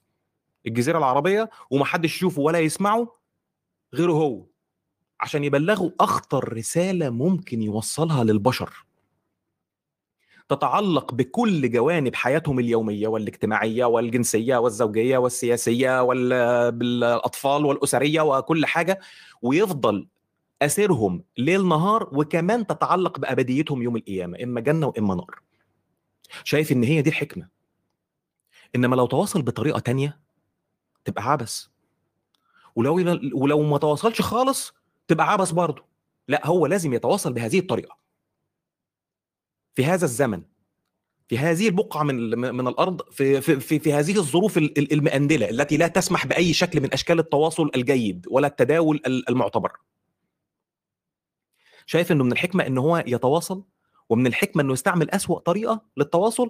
[0.67, 3.13] الجزيرة العربية ومحدش يشوفه ولا يسمعه
[3.93, 4.45] غيره هو
[5.19, 8.85] عشان يبلغوا أخطر رسالة ممكن يوصلها للبشر.
[10.49, 18.99] تتعلق بكل جوانب حياتهم اليومية والاجتماعية والجنسية والزوجية والسياسية والاطفال والأسرية وكل حاجة
[19.41, 20.07] ويفضل
[20.61, 25.39] أسيرهم ليل نهار وكمان تتعلق بأبديتهم يوم القيامة إما جنة وإما نار.
[26.43, 27.47] شايف إن هي دي الحكمة.
[28.75, 30.19] إنما لو تواصل بطريقة تانية
[31.05, 31.65] تبقى عبث.
[32.75, 32.95] ولو
[33.33, 34.73] ولو ما تواصلش خالص
[35.07, 35.85] تبقى عبث برضه.
[36.27, 38.02] لا هو لازم يتواصل بهذه الطريقة.
[39.75, 40.41] في هذا الزمن
[41.27, 46.25] في هذه البقعة من من الأرض في في في, هذه الظروف المأندلة التي لا تسمح
[46.25, 49.71] بأي شكل من أشكال التواصل الجيد ولا التداول المعتبر.
[51.85, 53.63] شايف إنه من الحكمة ان هو يتواصل
[54.09, 56.49] ومن الحكمة إنه يستعمل أسوأ طريقة للتواصل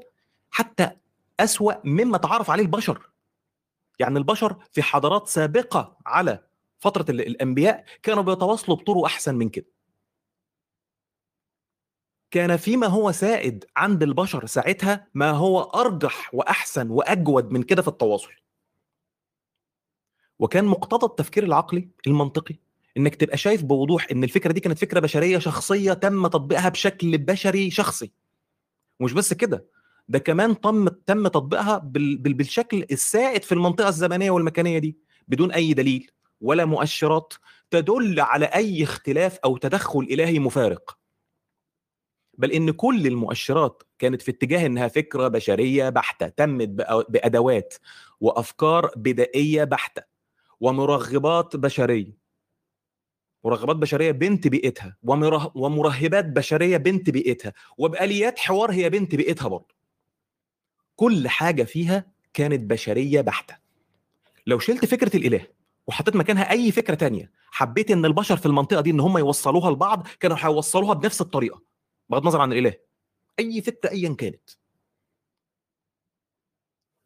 [0.51, 0.91] حتى
[1.39, 3.09] أسوأ مما تعرف عليه البشر.
[3.99, 6.43] يعني البشر في حضارات سابقة على
[6.79, 9.65] فترة الأنبياء كانوا بيتواصلوا بطرق أحسن من كده.
[12.33, 17.87] كان فيما هو سائد عند البشر ساعتها ما هو أرجح وأحسن وأجود من كده في
[17.87, 18.31] التواصل.
[20.39, 22.55] وكان مقتضى التفكير العقلي المنطقي
[22.97, 27.71] إنك تبقى شايف بوضوح إن الفكرة دي كانت فكرة بشرية شخصية تم تطبيقها بشكل بشري
[27.71, 28.11] شخصي.
[28.99, 29.65] مش بس كده
[30.09, 36.11] ده كمان تم تم تطبيقها بالشكل السائد في المنطقة الزمنية والمكانية دي بدون أي دليل
[36.41, 37.33] ولا مؤشرات
[37.71, 41.02] تدل على أي اختلاف أو تدخل إلهي مفارق.
[42.37, 46.69] بل إن كل المؤشرات كانت في اتجاه إنها فكرة بشرية بحتة تمت
[47.09, 47.73] بأدوات
[48.21, 50.03] وأفكار بدائية بحتة
[50.59, 52.23] ومرغبات بشرية.
[53.43, 54.97] مرغبات بشرية بنت بيئتها
[55.55, 59.75] ومرهبات بشرية بنت بيئتها وبآليات حوار هي بنت بيئتها برضه.
[60.95, 63.55] كل حاجة فيها كانت بشرية بحتة.
[64.47, 65.47] لو شلت فكرة الإله
[65.87, 70.07] وحطيت مكانها أي فكرة تانية حبيت إن البشر في المنطقة دي إن هم يوصلوها لبعض
[70.19, 71.72] كانوا هيوصلوها بنفس الطريقة.
[72.13, 72.73] بغض النظر عن الإله
[73.39, 74.49] أي فكره ايا كانت.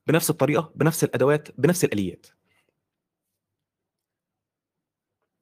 [0.08, 2.28] بنفس الطريقة بنفس الأدوات بنفس الآليات.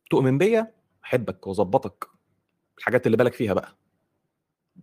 [0.09, 0.73] تؤمن بيا؟
[1.03, 2.07] أحبك وأظبطك.
[2.77, 3.77] الحاجات اللي بالك فيها بقى.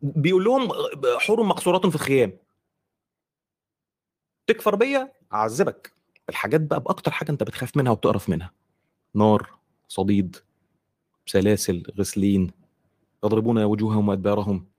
[0.02, 0.68] بيقول لهم
[1.18, 2.38] حور مقصورات في الخيام.
[4.46, 5.92] تكفر بيا؟ أعذبك.
[6.28, 8.52] الحاجات بقى بأكتر حاجة أنت بتخاف منها وبتقرف منها.
[9.14, 10.36] نار صديد
[11.26, 12.50] سلاسل غسلين
[13.24, 14.71] يضربون وجوههم وأدبارهم.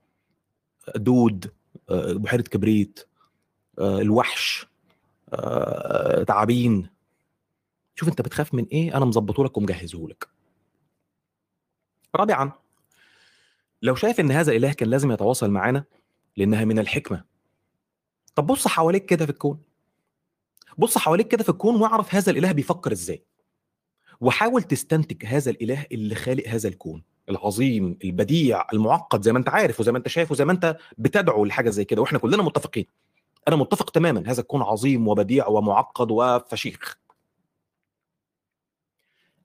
[0.96, 1.52] دود
[1.90, 3.00] آه، بحيرة كبريت
[3.78, 4.66] آه، الوحش
[5.34, 6.88] آه، تعابين.
[7.94, 10.28] شوف انت بتخاف من إيه أنا مظبطه لك ومجهزه لك.
[12.16, 12.52] رابعا
[13.82, 15.84] لو شايف ان هذا الاله كان لازم يتواصل معانا
[16.36, 17.24] لانها من الحكمة.
[18.34, 19.62] طب بص حواليك كده في الكون.
[20.78, 23.24] بص حواليك كده في الكون واعرف هذا الاله بيفكر إزاي.
[24.20, 27.02] وحاول تستنتج هذا الاله اللي خالق هذا الكون.
[27.28, 31.44] العظيم البديع المعقد زي ما أنت عارف وزي ما أنت شايف وزي ما أنت بتدعو
[31.44, 32.86] لحاجة زي كده وإحنا كلنا متفقين.
[33.48, 36.98] أنا متفق تماما هذا الكون عظيم وبديع ومعقد وفشيخ.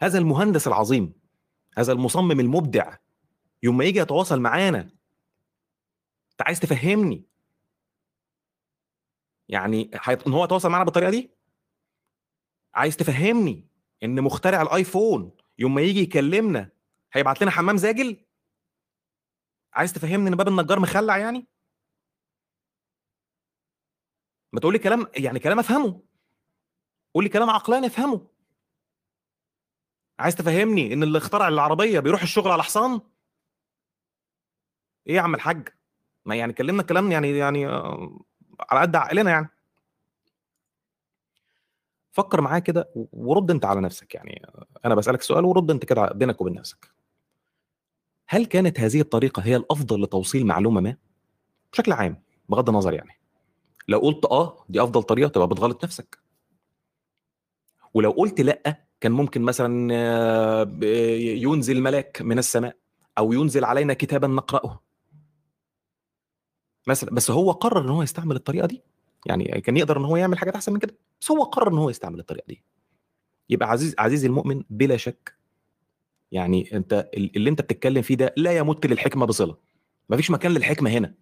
[0.02, 1.14] هذا المهندس العظيم
[1.78, 2.96] هذا المصمم المبدع
[3.64, 4.80] يوم ما يجي يتواصل معانا
[6.32, 7.24] أنت عايز تفهمني؟
[9.50, 9.92] يعني
[10.28, 11.32] إن هو يتواصل معانا بالطريقة دي؟
[12.74, 13.68] عايز تفهمني
[14.04, 16.70] إن مخترع الآيفون يوم ما يجي يكلمنا
[17.14, 18.26] هيبعت لنا حمام زاجل؟
[19.74, 21.48] عايز تفهمني إن باب النجار مخلع يعني؟
[24.54, 26.02] ما تقول لي كلام يعني كلام أفهمه.
[27.14, 28.28] قول لي كلام عقلاني أفهمه.
[30.20, 33.02] عايز تفهمني إن اللي اخترع العربية بيروح الشغل على حصان؟
[35.08, 35.70] إيه يا عم الحاج؟
[36.26, 38.20] ما يعني كلمنا كلام يعني يعني آه،
[38.70, 39.50] على قد عقلنا يعني.
[42.12, 44.42] فكر معايا كده ورد أنت على نفسك يعني.
[44.86, 46.99] أنا بسألك سؤال ورد أنت كده بينك وبين نفسك.
[48.32, 50.96] هل كانت هذه الطريقة هي الأفضل لتوصيل معلومة ما؟
[51.74, 53.20] بشكل عام بغض النظر يعني.
[53.88, 56.20] لو قلت آه دي أفضل طريقة تبقى بتغلط نفسك.
[57.94, 60.80] ولو قلت لأ كان ممكن مثلا آه،
[61.20, 62.76] ينزل ملاك من السماء
[63.18, 64.84] أو ينزل علينا كتابا نقرأه.
[66.88, 68.84] مثلا بس هو قرر إن هو يستعمل الطريقة دي.
[69.26, 70.98] يعني كان يقدر إن هو يعمل حاجات أحسن من كده.
[71.22, 72.64] بس هو قرر إن هو يستعمل الطريقة دي.
[73.50, 75.39] يبقى عزيز عزيزي المؤمن بلا شك
[76.32, 79.58] يعني انت اللي انت بتتكلم فيه ده لا يمت للحكمة بصلة.
[80.10, 81.16] مفيش مكان للحكمة هنا.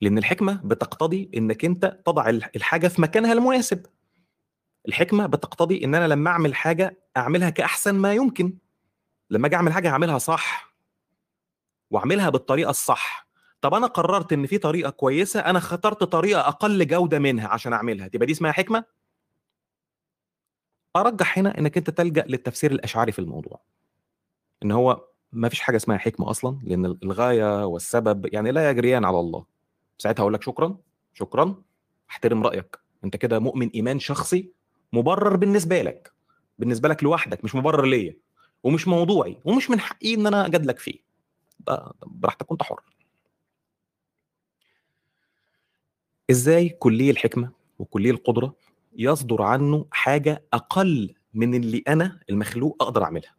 [0.00, 3.86] لأن الحكمة بتقتضي إنك أنت تضع الحاجة في مكانها المناسب.
[4.88, 8.58] الحكمة بتقتضي إن أنا لما أعمل حاجة أعملها كأحسن ما يمكن.
[9.30, 10.74] لما أجي أعمل حاجة أعملها صح.
[11.90, 13.28] وأعملها بالطريقة الصح.
[13.62, 18.08] طب أنا قررت إن في طريقة كويسة أنا اخترت طريقة أقل جودة منها عشان أعملها
[18.08, 18.84] تبقى دي اسمها حكمة؟
[20.96, 23.60] أرجح هنا إنك أنت تلجأ للتفسير الأشعري في الموضوع.
[24.64, 29.20] إن هو ما فيش حاجة اسمها حكمة أصلا لأن الغاية والسبب يعني لا يجريان على
[29.20, 29.44] الله.
[29.98, 30.76] ساعتها أقول لك شكرا
[31.14, 31.62] شكرا
[32.10, 32.78] احترم رأيك.
[33.04, 34.52] أنت كده مؤمن إيمان شخصي
[34.92, 36.12] مبرر بالنسبة لك
[36.58, 38.16] بالنسبة لك لوحدك مش مبرر ليا
[38.62, 40.98] ومش موضوعي ومش من حقي إن أنا أجادلك فيه.
[42.06, 42.80] براحتك وأنت حر.
[46.32, 48.54] إزاي كلي الحكمة وكلي القدرة
[48.96, 53.34] يصدر عنه حاجة أقل من اللي أنا المخلوق أقدر أعملها؟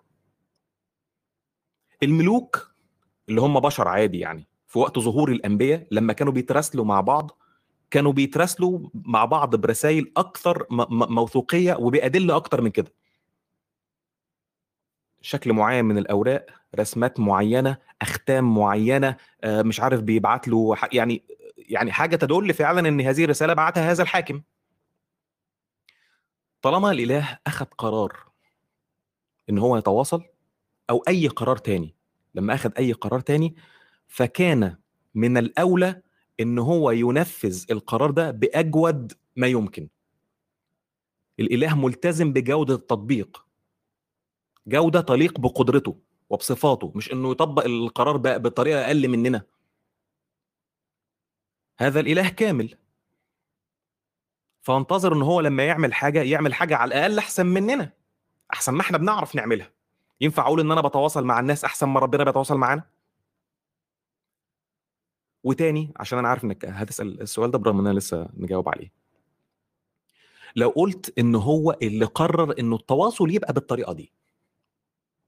[2.04, 2.76] الملوك
[3.30, 7.32] اللي هم بشر عادي يعني في وقت ظهور الأنبياء لما كانوا بيتراسلوا مع بعض
[7.92, 10.66] كانوا بيتراسلوا مع بعض برسائل أكثر
[11.10, 12.94] موثوقية وبأدلة أكثر من كده.
[15.22, 16.46] شكل معين من الأوراق
[16.80, 21.24] رسمات معينة أختام معينة آه، مش عارف بيبعت له يعني
[21.74, 24.42] يعني حاجة تدل فعلا إن هذه الرسالة بعتها هذا الحاكم.
[26.62, 28.18] طالما الإله أخذ قرار
[29.50, 30.24] إن هو يتواصل
[30.90, 31.96] أو أي قرار تاني
[32.36, 33.56] لما أخذ أي قرار تاني
[34.08, 34.78] فكان
[35.16, 36.02] من الأولى
[36.40, 39.90] إن هو ينفذ القرار ده بأجود ما يمكن.
[41.40, 43.46] الإله ملتزم بجودة التطبيق.
[44.68, 49.44] جودة تليق بقدرته وبصفاته مش إنه يطبق القرار بقى بطريقة أقل مننا.
[51.80, 52.78] هذا الإله كامل.
[54.62, 57.94] فانتظر إن هو لما يعمل حاجة يعمل حاجة على الأقل أحسن مننا.
[58.54, 59.72] أحسن ما إحنا بنعرف نعملها.
[60.22, 62.84] ينفع أقول إن أنا بتواصل مع الناس أحسن ما ربنا بيتواصل معانا؟
[65.44, 68.92] وتاني عشان أنا عارف إنك هتسأل السؤال ده برغم إن أنا لسه مجاوب عليه.
[70.56, 74.12] لو قلت إن هو اللي قرر إنه التواصل يبقى بالطريقة دي.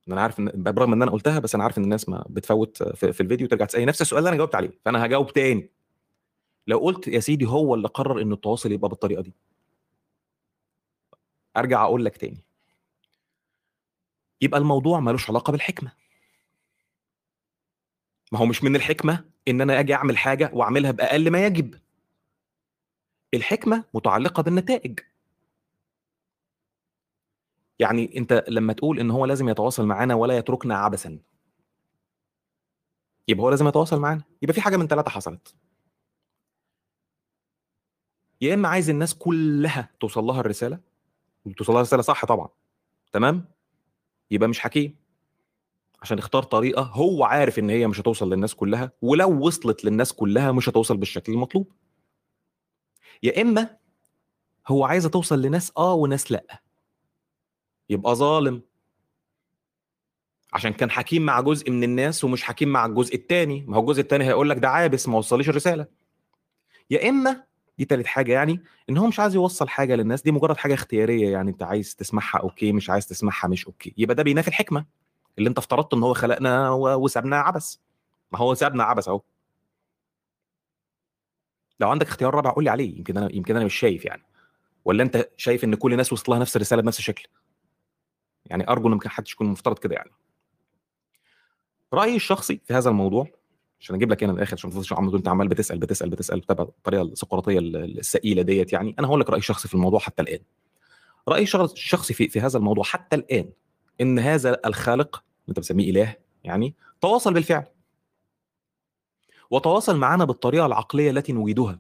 [0.08, 3.14] أنا عارف إن برغم إن أنا قلتها بس أنا عارف إن الناس ما بتفوت في,
[3.14, 5.70] في الفيديو ترجع تسالني نفس السؤال اللي أنا جاوبت عليه فأنا هجاوب تاني.
[6.68, 9.34] لو قلت يا سيدي هو اللي قرر إن التواصل يبقى بالطريقة دي؟
[11.58, 12.44] أرجع أقول لك تاني.
[14.42, 15.92] يبقى الموضوع ملوش علاقة بالحكمة.
[18.32, 21.80] ما هو مش من الحكمة إن أنا أجي أعمل حاجة وأعملها بأقل ما يجب.
[23.34, 25.00] الحكمة متعلقة بالنتائج.
[27.80, 31.20] يعني أنت لما تقول إن هو لازم يتواصل معانا ولا يتركنا عبثا
[33.28, 34.24] يبقى هو لازم يتواصل معانا.
[34.42, 35.56] يبقى في حاجة من ثلاثة حصلت.
[38.46, 40.80] يا إما عايز الناس كلها توصل لها الرسالة
[41.58, 42.50] توصل لها الرساله صح طبعا
[43.14, 43.46] تمام؟
[44.32, 44.96] يبقى مش حكيم.
[46.02, 50.52] عشان يختار طريقة هو عارف إن هي مش هتوصل للناس كلها ولو وصلت للناس كلها
[50.52, 51.72] مش هتوصل بالشكل المطلوب.
[53.24, 53.78] يا إما
[54.68, 56.62] هو عايزه توصل لناس آه وناس لأ.
[57.90, 58.62] يبقى ظالم.
[60.54, 64.02] عشان كان حكيم مع جزء من الناس ومش حكيم مع الجزء الثاني ما هو الجزء
[64.02, 65.86] الثاني هيقول لك ده عبث ما وصليش الرسالة.
[66.90, 67.44] يا إما
[67.78, 71.32] دي تالت حاجة يعني إن هو مش عايز يوصل حاجة للناس دي مجرد حاجة اختيارية
[71.32, 73.94] يعني أنت عايز تسمعها أوكي مش عايز تسمعها مش أوكي.
[73.98, 74.86] يبقى ده بينافي الحكمة
[75.38, 77.82] اللي أنت افترضت إن هو خلقنا وسابنا عبث
[78.32, 79.22] ما هو سابنا عبث أهو.
[81.80, 84.24] لو عندك اختيار رابع قول لي عليه يمكن أنا يمكن أنا مش شايف يعني.
[84.86, 87.28] ولا أنت شايف إن كل الناس وصل لها نفس الرسالة بنفس الشكل؟
[88.46, 90.12] يعني أرجو إن ما حدش يكون مفترض كده يعني.
[91.94, 93.28] رأيي الشخصي في هذا الموضوع
[93.80, 96.64] عشان أجيب لك هنا الآخر عشان ما تفضلش عمال أنت عمال بتسأل بتسأل بتسأل بتابع
[96.64, 98.96] الطريقة السقراطية الثقيله ديت يعني.
[99.00, 100.40] أنا هقول لك رايي الشخصي في الموضوع حتى الآن.
[101.28, 103.50] رايي الشخصي في, في هذا الموضوع حتى الآن
[104.02, 107.66] إن هذا الخالق أنت بتسميه إله يعني تواصل بالفعل.
[109.52, 111.80] وتواصل معنا بالطريقة العقلية التي نريدها.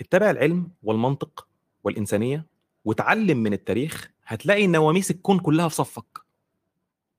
[0.00, 1.46] اتبع العلم والمنطق
[1.84, 2.46] والإنسانية
[2.84, 6.21] وتعلم من التاريخ هتلاقي نواميس الكون كلها في صفك.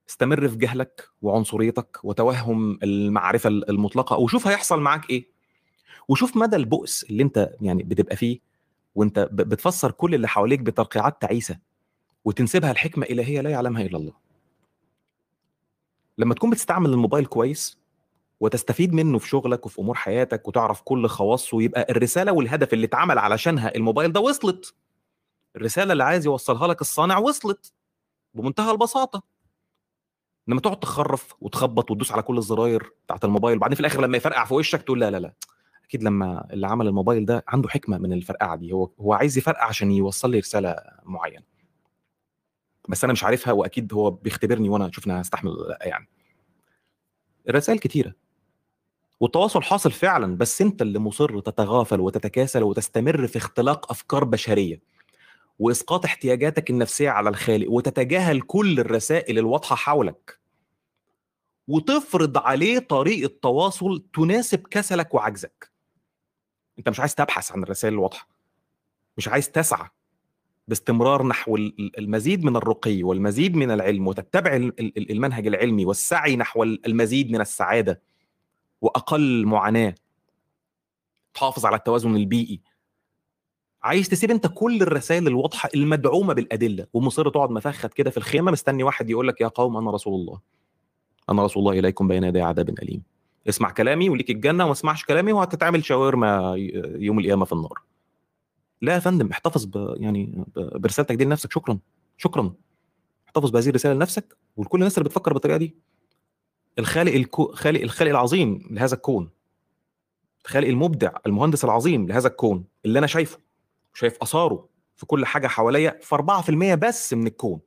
[0.10, 5.28] استمر في جهلك وعنصريتك وتوهم المعرفة المطلقة وشوف هيحصل معاك إيه.
[6.08, 8.40] وشوف مدى البؤس اللي أنت يعني بتبقى فيه
[8.96, 11.60] وأنت بتفسر كل اللي حواليك بترقيعات تعيسة
[12.26, 14.14] وتنسبها الحكمه إلهية لا يعلمها إلا الله.
[16.18, 17.78] لما تكون بتستعمل الموبايل كويس
[18.40, 23.20] وتستفيد منه في شغلك وفي أمور حياتك وتعرف كل خواصه يبقى الرسالة والهدف اللي اتعمل
[23.20, 24.74] علشانها الموبايل ده وصلت.
[25.56, 27.74] الرسالة اللي عايز يوصلها لك الصانع وصلت
[28.34, 29.33] بمنتهى البساطة.
[30.50, 34.46] انما تقعد تخرف وتخبط وتدوس على كل الزراير بتاعت الموبايل وبعدين في الآخر لما يفرقع
[34.46, 35.34] في وشك تقول لا لا لا.
[35.86, 38.72] أكيد لما اللي عمل الموبايل ده عنده حكمة من الفرقعة دي.
[38.74, 41.44] هو هو عايز يفرقع عشان يوصل لي رسالة معينة.
[42.90, 46.08] بس أنا مش عارفها وأكيد هو بيختبرني وأنا أشوف أنا هستحمل لأ يعني.
[47.50, 48.14] الرسائل كتيرة.
[49.20, 54.82] والتواصل حاصل فعلا بس أنت اللي مصر تتغافل وتتكاسل وتستمر في اختلاق أفكار بشرية.
[55.60, 60.43] وإسقاط احتياجاتك النفسية على الخالق وتتجاهل كل الرسائل الواضحة حولك.
[61.68, 65.72] وتفرض عليه طريقة تواصل تناسب كسلك وعجزك.
[66.80, 68.28] أنت مش عايز تبحث عن الرسائل الواضحة.
[69.18, 69.90] مش عايز تسعى
[70.68, 71.56] باستمرار نحو
[71.98, 74.56] المزيد من الرقي والمزيد من العلم وتتبع
[74.98, 78.02] المنهج العلمي والسعي نحو المزيد من السعادة
[78.82, 79.96] وأقل معاناة.
[81.34, 82.62] تحافظ على التوازن البيئي.
[83.84, 88.84] عايز تسيب أنت كل الرسائل الواضحة المدعومة بالأدلة ومصر تقعد مفخت كده في الخيمة مستني
[88.84, 90.42] واحد يقول لك يا قوم أنا رسول الله.
[91.30, 93.04] أنا رسول الله إليكم بين يدي عذاب أليم.
[93.50, 96.54] اسمع كلامي وليك الجنة وما اسمعش كلامي وهتتعمل شاورما
[96.96, 97.82] يوم القيامة في النار.
[98.82, 101.52] لا يا فندم احتفظ ب يعني برسالتك دي لنفسك.
[101.52, 101.80] شكرا
[102.18, 102.54] شكرا.
[103.28, 105.76] احتفظ بهذه الرسالة لنفسك ولكل الناس اللي بتفكر بالطريقة دي.
[106.80, 107.52] الخالق الكو...
[107.54, 109.30] خالق الخالق العظيم لهذا الكون.
[110.46, 113.40] الخالق المبدع المهندس العظيم لهذا الكون اللي أنا شايفه.
[113.94, 117.60] شايف آثاره في كل حاجة حواليا في 4% بس من الكون.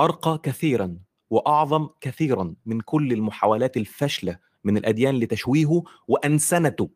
[0.00, 0.96] أرقى كثيرا.
[1.34, 6.90] وأعظم كثيرا من كل المحاولات الفاشلة من الأديان لتشويهه وأنسنته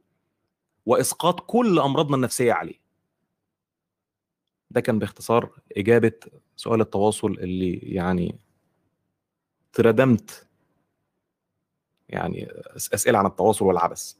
[0.86, 2.80] وإسقاط كل أمراضنا النفسية عليه.
[4.70, 6.12] ده كان باختصار إجابة
[6.56, 8.38] سؤال التواصل اللي يعني
[9.72, 10.46] تردمت
[12.08, 14.14] يعني أسئلة عن التواصل والعبث.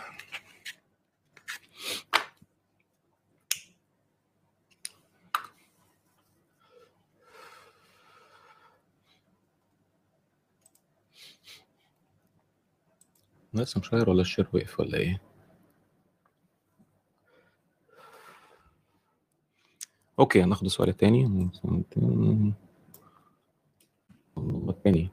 [13.61, 15.21] لسه مشير ولا ال share وقف ولا إيه؟
[20.19, 21.49] أوكي هناخد السؤال التاني
[24.69, 25.09] التاني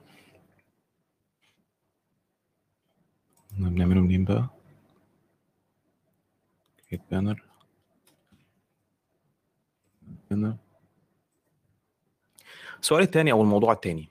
[3.59, 4.49] بنعمله منين بقى؟
[6.93, 7.37] Create banner.
[10.31, 10.55] Banner.
[12.83, 14.09] السؤال التاني أو الموضوع التاني.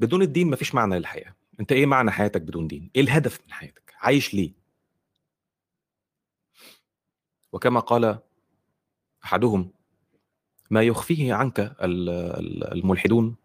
[0.00, 1.34] بدون الدين مفيش معنى للحياة.
[1.60, 4.52] أنت إيه معنى حياتك بدون دين؟ إيه الهدف من حياتك؟ عايش ليه؟
[7.52, 8.18] وكما قال
[9.24, 9.70] أحدهم
[10.70, 11.76] ما يخفيه عنك
[12.72, 13.36] الملحدون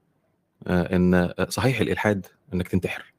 [0.68, 3.14] إن صحيح الإلحاد إنك تنتحر.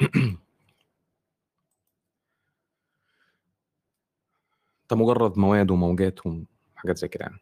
[4.82, 7.38] انت مجرد مواد وموجات وحاجات زي كده يعني.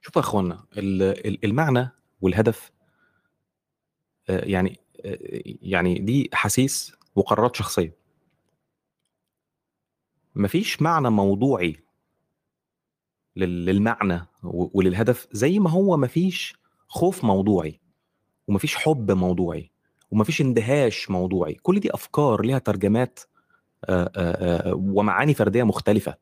[0.00, 0.64] شوفوا يا إخوانا
[1.44, 1.90] المعنى
[2.20, 2.72] والهدف
[4.28, 4.78] يعني
[5.62, 7.96] يعني دي احاسيس وقرارات شخصية.
[10.34, 11.76] مفيش معنى موضوعي
[13.36, 16.56] للمعنى وللهدف زي ما هو مفيش
[16.88, 17.80] خوف موضوعي
[18.48, 19.70] ومفيش حب موضوعي
[20.10, 21.54] ومفيش اندهاش موضوعي.
[21.54, 23.20] كل دي أفكار ليها ترجمات
[24.72, 26.14] ومعاني فردية مختلفة.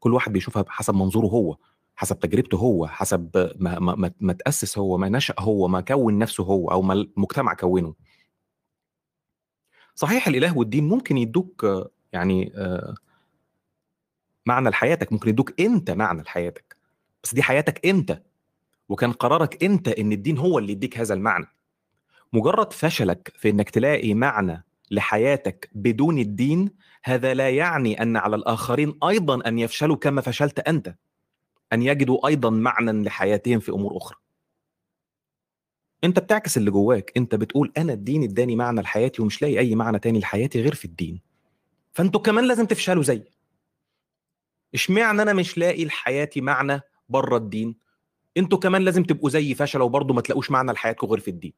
[0.00, 1.56] كل واحد بيشوفها بحسب منظوره هو.
[2.00, 6.44] حسب تجربته هو حسب ما, ما, ما تأسس هو ما نشأ هو ما كون نفسه
[6.44, 7.94] هو أو ما المجتمع كونه.
[9.94, 11.66] صحيح الإله والدين ممكن يدوك
[12.12, 12.52] يعني
[14.46, 16.76] معنى لحياتك ممكن يدوك أنت معنى لحياتك
[17.24, 18.22] بس دي حياتك أنت
[18.88, 21.46] وكان قرارك أنت إن الدين هو اللي يديك هذا المعنى.
[22.32, 26.70] مجرد فشلك في إنك تلاقي معنى لحياتك بدون الدين
[27.04, 30.94] هذا لا يعني أن على الآخرين أيضا أن يفشلوا كما فشلت أنت.
[31.72, 34.18] أن يجدوا أيضا معنى لحياتهم في أمور أخرى.
[36.04, 37.12] أنت بتعكس اللي جواك.
[37.16, 40.84] أنت بتقول أنا الدين اداني معنى لحياتي ومش لاقي أي معنى تاني لحياتي غير في
[40.84, 41.20] الدين.
[41.92, 43.30] فأنتوا كمان لازم تفشلوا زيي.
[44.74, 47.76] اشمعنى أنا مش لاقي لحياتي معنى بره الدين؟
[48.36, 51.52] أنتوا كمان لازم تبقوا زيي فشلوا وبرضه ما تلاقوش معنى لحياتكم غير في الدين.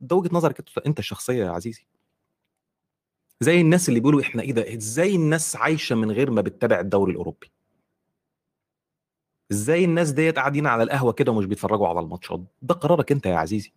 [0.00, 0.98] ده وجهة نظرك أنت.
[0.98, 1.86] الشخصيه يا عزيزي.
[3.40, 7.12] زي الناس اللي بيقولوا إحنا إيه ده؟ إزاي الناس عايشة من غير ما بتتابع الدوري
[7.12, 7.50] الأوروبي؟
[9.52, 13.36] إزاي الناس ديت قاعدين على القهوة كده ومش بيتفرجوا على الماتشات؟ ده قرارك أنت يا
[13.36, 13.72] عزيزي.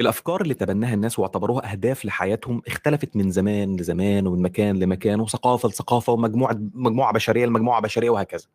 [0.00, 5.68] الأفكار اللي تبناها الناس واعتبروها أهداف لحياتهم اختلفت من زمان لزمان ومن مكان لمكان وثقافة
[5.68, 8.46] لثقافة ومجموعة مجموعة بشرية لمجموعة بشرية وهكذا.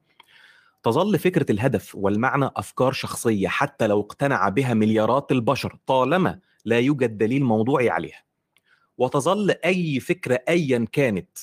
[0.83, 7.17] تظل فكرة الهدف والمعنى أفكار شخصية حتى لو اقتنع بها مليارات البشر طالما لا يوجد
[7.17, 8.23] دليل موضوعي عليها.
[8.97, 11.37] وتظل أي فكرة ايا كانت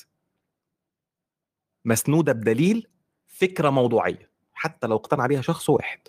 [1.85, 2.87] مسنودة بدليل
[3.35, 6.01] فكرة موضوعية حتى لو اقتنع بها شخص واحد.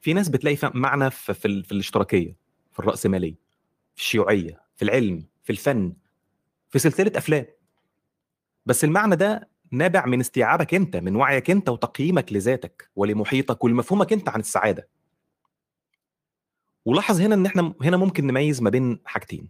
[0.00, 2.36] في ناس بتلاقي معنى في, في الاشتراكية
[2.72, 3.34] في الراسماليه
[3.94, 5.92] في الشيوعية في العلم في الفن
[6.70, 7.46] في سلسلة أفلام.
[8.66, 14.28] بس المعنى ده نابع من استيعابك أنت من وعيك أنت وتقييمك لذاتك ولمحيطك ولمفهومك أنت
[14.28, 14.88] عن السعادة.
[16.84, 19.48] ولاحظ هنا إن إحنا هنا ممكن نميز ما بين حاجتين.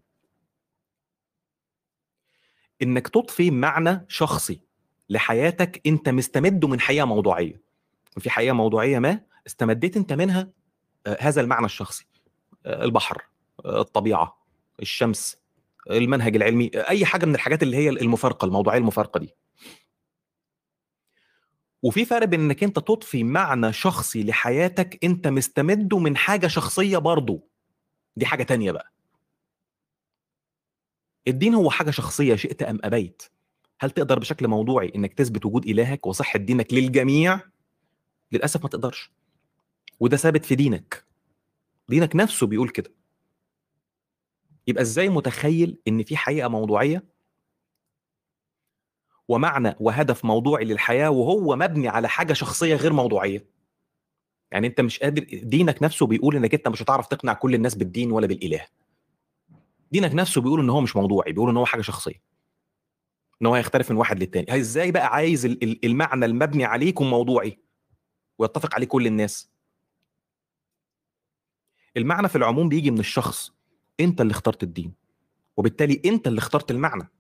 [2.82, 4.67] إنك تضفي معنى شخصي
[5.11, 7.61] لحياتك انت مستمده من حقيقه موضوعية.
[8.18, 10.50] في حقيقه موضوعية ما استمديت انت منها
[11.20, 12.06] هذا المعنى الشخصي.
[12.66, 13.22] البحر
[13.66, 14.38] الطبيعة
[14.82, 15.36] الشمس
[15.90, 19.34] المنهج العلمي أي حاجة من الحاجات اللي هي المفارقة الموضوعية المفارقة دي.
[21.82, 27.42] وفي فرق بين إنك أنت تضفي معنى شخصي لحياتك أنت مستمده من حاجة شخصية برضه
[28.16, 28.92] دي حاجة تانية بقى.
[31.28, 33.22] الدين هو حاجة شخصية شئت أم أبيت.
[33.81, 37.41] هل تقدر بشكل موضوعي إنك تثبت وجود إلهك وصحة دينك للجميع؟
[38.33, 39.12] للأسف ما تقدرش.
[40.01, 41.05] وده ثابت في دينك.
[41.89, 42.91] دينك نفسه بيقول كده.
[44.66, 47.05] يبقى إزاي متخيل إن في حقيقة موضوعية؟
[49.29, 53.47] ومعنى وهدف موضوعي للحياة وهو مبني على حاجة شخصية غير موضوعية.
[54.53, 58.12] يعني أنت مش قادر دينك نفسه بيقول إنك أنت مش هتعرف تقنع كل الناس بالدين
[58.12, 58.66] ولا بالإله.
[59.93, 62.28] دينك نفسه بيقول إن هو مش موضوعي بيقول إن هو حاجة شخصية.
[63.43, 64.61] إن هو هيختلف من واحد للتاني.
[64.61, 65.45] إزاي بقى عايز
[65.84, 67.59] المعنى المبني عليه يكون موضوعي
[68.39, 69.51] ويتفق عليه كل الناس.
[71.97, 73.53] المعنى في العموم بيجي من الشخص.
[74.01, 74.95] أنت اللي اخترت الدين.
[75.57, 77.11] وبالتالي أنت اللي اخترت المعنى.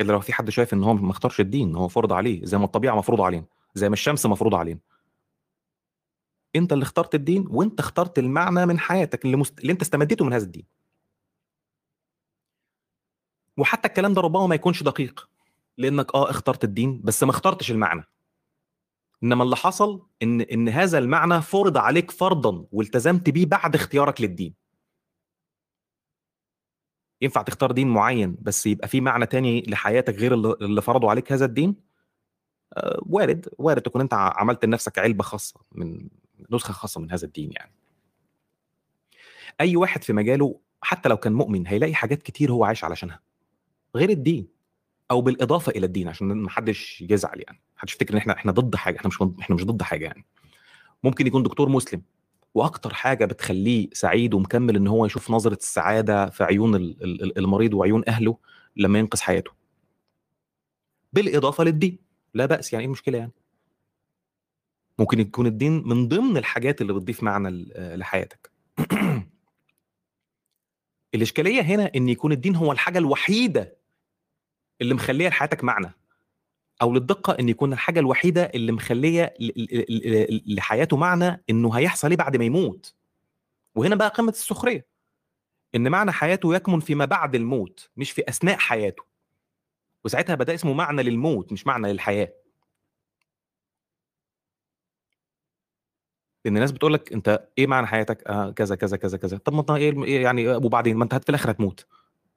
[0.00, 2.44] إلا لو في حد شايف إن هو ما اختارش الدين هو فرض عليه.
[2.44, 3.46] زي ما الطبيعة مفروضه علينا.
[3.74, 4.80] زي ما الشمس مفروضه علينا.
[6.56, 9.60] أنت اللي اخترت الدين وأنت اخترت المعنى من حياتك اللي, مست...
[9.60, 10.64] اللي أنت استمديته من هذا الدين.
[13.56, 15.28] وحتى الكلام ده ربما ما يكونش دقيق
[15.78, 18.04] لأنك آه اخترت الدين بس ما اخترتش المعنى.
[19.22, 24.54] إنما اللي حصل إن إن هذا المعنى فرض عليك فرضا والتزمت بيه بعد اختيارك للدين.
[27.20, 31.44] ينفع تختار دين معين بس يبقى في معنى تاني لحياتك غير اللي فرضوا عليك هذا
[31.44, 31.76] الدين؟
[32.76, 36.08] آه وارد وارد تكون أنت عملت لنفسك علبة خاصة من
[36.50, 37.74] نسخة خاصة من هذا الدين يعني.
[39.60, 43.20] أي واحد في مجاله حتى لو كان مؤمن هيلاقي حاجات كتير هو عايش علشانها.
[43.96, 44.48] غير الدين
[45.10, 47.60] أو بالإضافة إلى الدين عشان ما حدش يزعل يعني.
[47.76, 50.26] محدش يفتكر إن إحنا إحنا ضد حاجة إحنا مش إحنا مش ضد حاجة يعني.
[51.04, 52.02] ممكن يكون دكتور مسلم
[52.54, 56.74] وأكتر حاجة بتخليه سعيد ومكمل إن هو يشوف نظرة السعادة في عيون
[57.36, 58.38] المريض وعيون أهله
[58.76, 59.50] لما ينقذ حياته.
[61.12, 61.98] بالإضافة للدين.
[62.34, 63.32] لا بأس يعني إيه المشكلة يعني؟
[64.98, 67.48] ممكن يكون الدين من ضمن الحاجات اللي بتضيف معنى
[67.96, 68.50] لحياتك.
[71.14, 73.76] الإشكالية هنا إن يكون الدين هو الحاجة الوحيدة
[74.80, 75.92] اللي مخلية لحياتك معنى
[76.82, 79.34] أو للدقة إن يكون الحاجة الوحيدة اللي مخلية
[80.46, 82.94] لحياته معنى إنه هيحصل إيه بعد ما يموت.
[83.74, 84.86] وهنا بقى قمة السخرية.
[85.74, 89.02] إن معنى حياته يكمن فيما بعد الموت مش في أثناء حياته.
[90.04, 92.32] وساعتها بدأ اسمه معنى للموت مش معنى للحياة.
[96.44, 99.38] لأن الناس بتقول لك أنت إيه معنى حياتك؟ آه كذا كذا كذا كذا.
[99.38, 101.86] طب ما أنت إيه يعني وبعدين ما أنت في الآخر هتموت.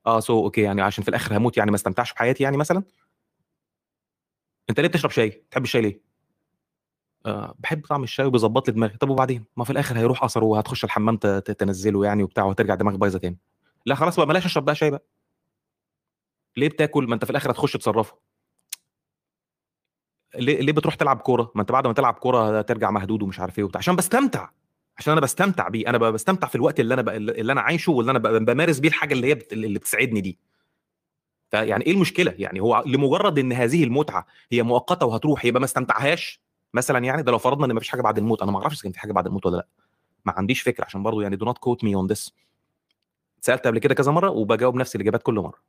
[0.08, 2.84] آه so أوكي يعني عشان في الآخر هموت يعني ما استمتعش بحياتي يعني مثلا؟
[4.70, 6.01] أنت ليه بتشرب شاي؟ تحب الشاي ليه؟
[7.26, 8.97] آه بحب طعم الشاي وبيظبط لي دماغي.
[8.97, 13.20] طب وبعدين؟ ما في الآخر هيروح اثره وهتخش الحمام تنزله يعني وبتاع وترجع دماغك بايظة
[13.20, 13.38] تاني.
[13.86, 15.03] لا خلاص بقى بلاش أشرب بقى شاي بقى.
[16.58, 18.18] ليه بتاكل؟ ما أنت في الآخر هتخش تصرفه.
[20.36, 23.60] ليه ليه بتروح تلعب كورة؟ ما أنت بعد ما تلعب كورة ترجع مهدود ومش عارف
[23.60, 24.49] إيه وبتاع عشان بستمتع.
[24.98, 25.89] عشان أنا بستمتع بيه.
[25.89, 29.28] أنا بستمتع في الوقت اللي أنا اللي أنا عايشه واللي أنا بمارس بيه الحاجة اللي
[29.28, 29.54] هي بت...
[29.54, 30.39] اللي بتسعدني دي.
[31.52, 36.41] فيعني إيه المشكلة؟ يعني هو لمجرد إن هذه المتعة هي مؤقتة وهتروح يبقى ما استمتعهاش
[36.74, 38.41] مثلا يعني؟ ده لو فرضنا إن ما فيش حاجة بعد الموت.
[38.41, 39.68] أنا ما أعرفش كان في حاجة بعد الموت ولا لأ.
[40.26, 42.34] ما عنديش فكرة عشان برضو يعني do not quote me on this
[43.41, 45.60] سألت قبل كده كذا مرة وبجاوب نفس الإجابات كل مرة.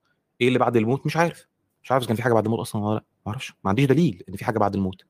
[0.41, 1.47] إيه اللي بعد الموت؟ مش عارف.
[1.83, 3.05] مش عارف كان في حاجة بعد الموت أصلا ولا لأ.
[3.27, 3.51] ما أعرفش.
[3.65, 5.03] ما عنديش دليل إن في حاجة بعد الموت.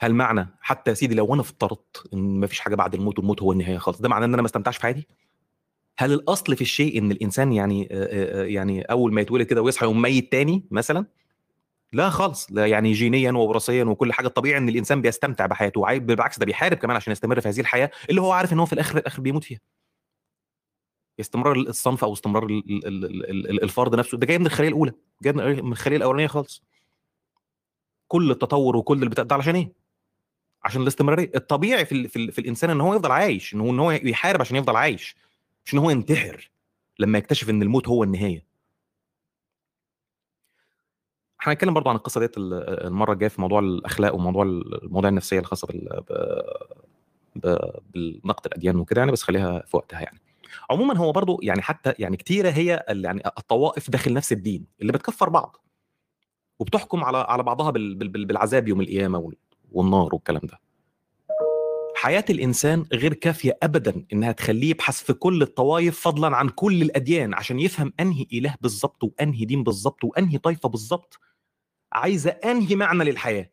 [0.00, 3.42] هل معنى حتى يا سيدي لو أنا افترضت إن ما فيش حاجة بعد الموت والموت
[3.42, 5.06] هو النهاية خالص ده معناه إن أنا ما استمتعش في حياتي؟
[5.98, 7.84] هل الأصل في الشيء إن الإنسان يعني
[8.54, 11.06] يعني أول ما يتولد كده ويصحى يقوم ميت تاني مثلا؟
[11.92, 16.46] لا خالص لا يعني جينيا ووراثيا وكل حاجة الطبيعي إن الإنسان بيستمتع بحياته بالعكس ده
[16.46, 19.20] بيحارب كمان عشان يستمر في هذه الحياة اللي هو عارف إن هو في الآخر الآخر
[19.22, 19.60] بيموت فيها.
[21.20, 22.46] استمرار الصنف أو استمرار
[23.62, 24.92] الفرد نفسه ده جاي من الخلية الأولى
[25.22, 26.62] جاي من الخلية الأولانية خالص.
[28.08, 29.72] كل التطور وكل البتاع ده علشان إيه؟
[30.64, 31.30] عشان الاستمرارية.
[31.34, 33.90] الطبيعي في ال في, ال في الإنسان إن هو يفضل عايش إن هو إن هو
[33.90, 35.16] يحارب عشان يفضل عايش
[35.66, 36.50] مش إن هو ينتحر
[36.98, 38.44] لما يكتشف إن الموت هو النهاية.
[41.40, 45.68] إحنا هنتكلم برضو عن القصة ديت المرة الجاية في موضوع الأخلاق وموضوع المواضيع النفسية الخاصة
[45.68, 46.02] بال
[47.94, 50.20] بالنقد الأديان وكده يعني بس خليها في وقتها يعني.
[50.70, 55.28] عموما هو برضو يعني حتى يعني كتيرة هي يعني الطوائف داخل نفس الدين اللي بتكفر
[55.28, 55.56] بعض
[56.58, 59.18] وبتحكم على على بعضها بالعذاب يوم القيامة
[59.72, 60.60] والنار والكلام ده.
[61.96, 67.34] حياة الإنسان غير كافية أبدا إنها تخليه يبحث في كل الطوائف فضلا عن كل الأديان
[67.34, 71.18] عشان يفهم أنهي إله بالظبط وأنهي دين بالظبط وأنهي طائفة بالظبط
[71.92, 73.50] عايزة أنهي معنى للحياة.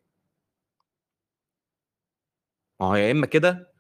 [2.80, 3.72] ما هو يا إما كده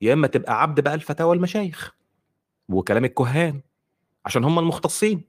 [0.00, 1.94] يا إما تبقى عبد بقى الفتاوى المشايخ
[2.68, 3.60] وكلام الكهان
[4.26, 5.24] عشان هم المختصين.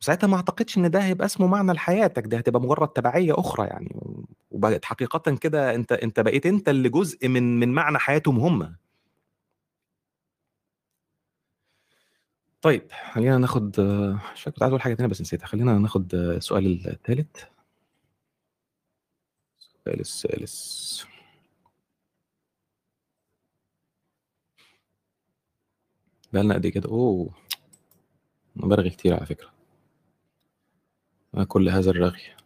[0.00, 4.19] وساعتها ما أعتقدش إن ده هيبقى اسمه معنى لحياتك ده هتبقى مجرد تبعية أخرى يعني.
[4.50, 8.76] وبقت حقيقه كده أنت أنت بقيت أنت اللي جزء من من معنى حياتهم هم.
[12.62, 13.80] طيب خلينا ناخد
[14.34, 15.46] مش كنت عايز أقول حاجة ثانية بس نسيتها.
[15.46, 17.44] خلينا ناخد السؤال الثالث
[19.88, 21.04] السؤال الثالث
[26.32, 27.30] بقالنا قد إيه كده؟ أوه
[28.56, 29.50] أنا برغي كتير على فكرة.
[31.34, 32.39] ما كل هذا الرغي.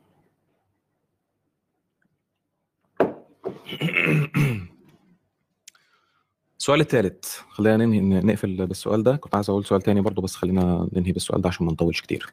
[6.59, 7.25] السؤال الثالث.
[7.51, 9.17] خلينا ننهي نقفل بالسؤال ده.
[9.17, 12.33] كنت عايز أقول سؤال تاني برضو بس خلينا ننهي بالسؤال ده عشان ما نطولش كتير.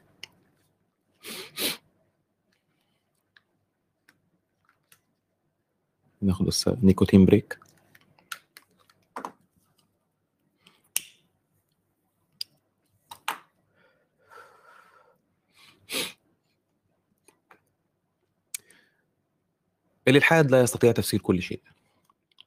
[6.22, 7.58] ناخد بس نيكوتين بريك.
[20.08, 21.60] الإلحاد لا يستطيع تفسير كل شيء.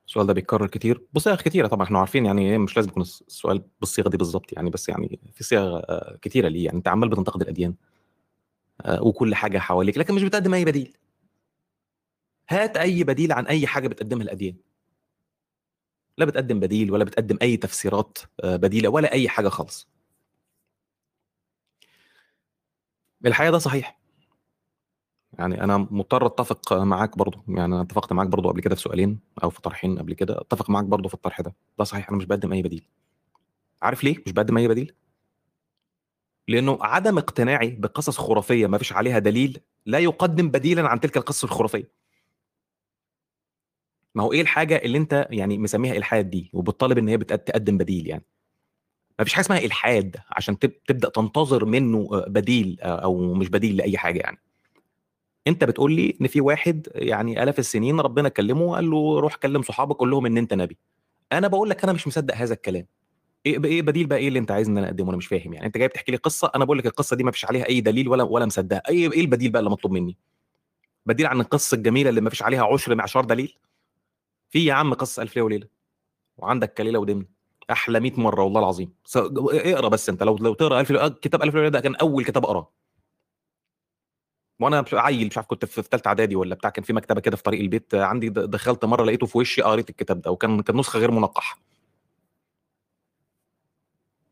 [0.07, 1.01] السؤال ده بيتكرر كتير.
[1.13, 4.69] بصيغ كتيرة طبعا إحنا عارفين يعني إيه مش لازم يكون السؤال بالصيغه دي بالظبط يعني
[4.69, 6.77] بس يعني في صيغ آه، كتيرة ليه يعني.
[6.77, 7.75] أنت عمال بتنتقد الأديان
[8.81, 10.97] آه، وكل حاجة حواليك لكن مش بتقدم أي بديل.
[12.49, 14.55] هات أي بديل عن أي حاجة بتقدمها الأديان.
[16.17, 19.87] لا بتقدم بديل ولا بتقدم أي تفسيرات آه، بديلة ولا أي حاجة خالص.
[23.25, 23.99] الحقيقة ده صحيح.
[25.39, 29.19] يعني أنا مضطر أتفق معاك برضو يعني أنا اتفقت معاك برضو قبل كده في سؤالين
[29.43, 31.55] أو في طرحين قبل كده أتفق معاك برضو في الطرح ده.
[31.79, 32.85] ده صحيح أنا مش بقدم أي بديل.
[33.81, 34.93] عارف ليه مش بقدم أي بديل؟
[36.47, 41.45] لأنه عدم اقتناعي بقصص خرافية ما فيش عليها دليل لا يقدم بديلا عن تلك القصة
[41.45, 41.91] الخرافية.
[44.15, 48.07] ما هو إيه الحاجة اللي أنت يعني مسميها إلحاد دي؟ وبتطالب إن هي بتقدم بديل
[48.07, 48.23] يعني.
[49.19, 54.19] ما فيش حاجة اسمها إلحاد عشان تبدأ تنتظر منه بديل أو مش بديل لأي حاجة
[54.19, 54.37] يعني.
[55.47, 59.61] أنت بتقول لي إن في واحد يعني آلاف السنين ربنا كلمه وقال له روح كلم
[59.61, 60.77] صحابك قول لهم إن أنت نبي.
[61.31, 62.85] أنا بقول لك أنا مش مصدق هذا الكلام.
[63.45, 65.65] إيه إيه بديل بقى إيه اللي أنت عايز إن أنا أقدمه؟ أنا مش فاهم يعني.
[65.65, 68.07] أنت جاي بتحكي لي قصة أنا بقول لك القصة دي ما فيش عليها أي دليل
[68.09, 70.17] ولا ولا مصدقها إيه إيه البديل بقى اللي مطلوب مني؟
[71.05, 73.57] بديل عن القصة الجميلة اللي ما فيش عليها عشر معشار دليل؟
[74.49, 75.67] في يا عم قصة ألف ليلة وليلة.
[76.37, 77.25] وعندك كليلة ودمن
[77.71, 78.93] أحلى 100 مرة والله العظيم.
[79.15, 80.23] اقرأ بس أنت.
[80.23, 80.91] لو لو تقرأ ألف
[81.21, 82.71] كتاب ألف ليلة ده كان أول كتاب أقرأه.
[84.59, 87.43] وأنا عيل مش عارف كنت في ثالثه إعدادي ولا بتاع كان في مكتبة كده في
[87.43, 91.11] طريق البيت عندي دخلت مرة لقيته في وشي قريت الكتاب ده وكان كان نسخة غير
[91.11, 91.57] منقحة.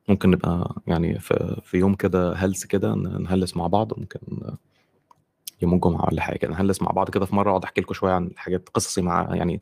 [0.09, 4.19] ممكن نبقى يعني في, في يوم كده هلس كده نهلس مع بعض ممكن
[5.61, 8.31] يوم الجمعة ولا حاجة نهلس مع بعض كده في مرة أقعد أحكي لكم شوية عن
[8.35, 9.61] حاجات قصصي مع يعني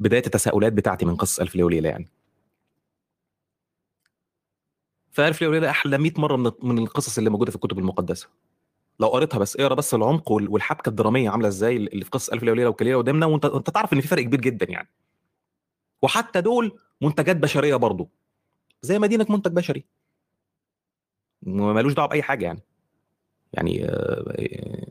[0.00, 2.08] بداية التساؤلات بتاعتي من قصه ألف ليلة وليلة يعني.
[5.12, 8.28] فألف ليلة وليلة أحلى 100 مرة من القصص اللي موجودة في الكتب المقدسة.
[9.00, 12.52] لو قريتها بس اقرا بس العمق والحبكة الدرامية عاملة إزاي اللي في قصة ألف ليلة
[12.52, 14.88] وليلة وكليلة ودمنه وانت انت تعرف إن في فرق كبير جدا يعني.
[16.02, 18.08] وحتى دول منتجات بشرية برضه
[18.82, 19.84] زي مدينة منتج بشري.
[21.42, 22.62] ملوش دعوة بأي حاجة يعني.
[23.52, 24.86] يعني آه،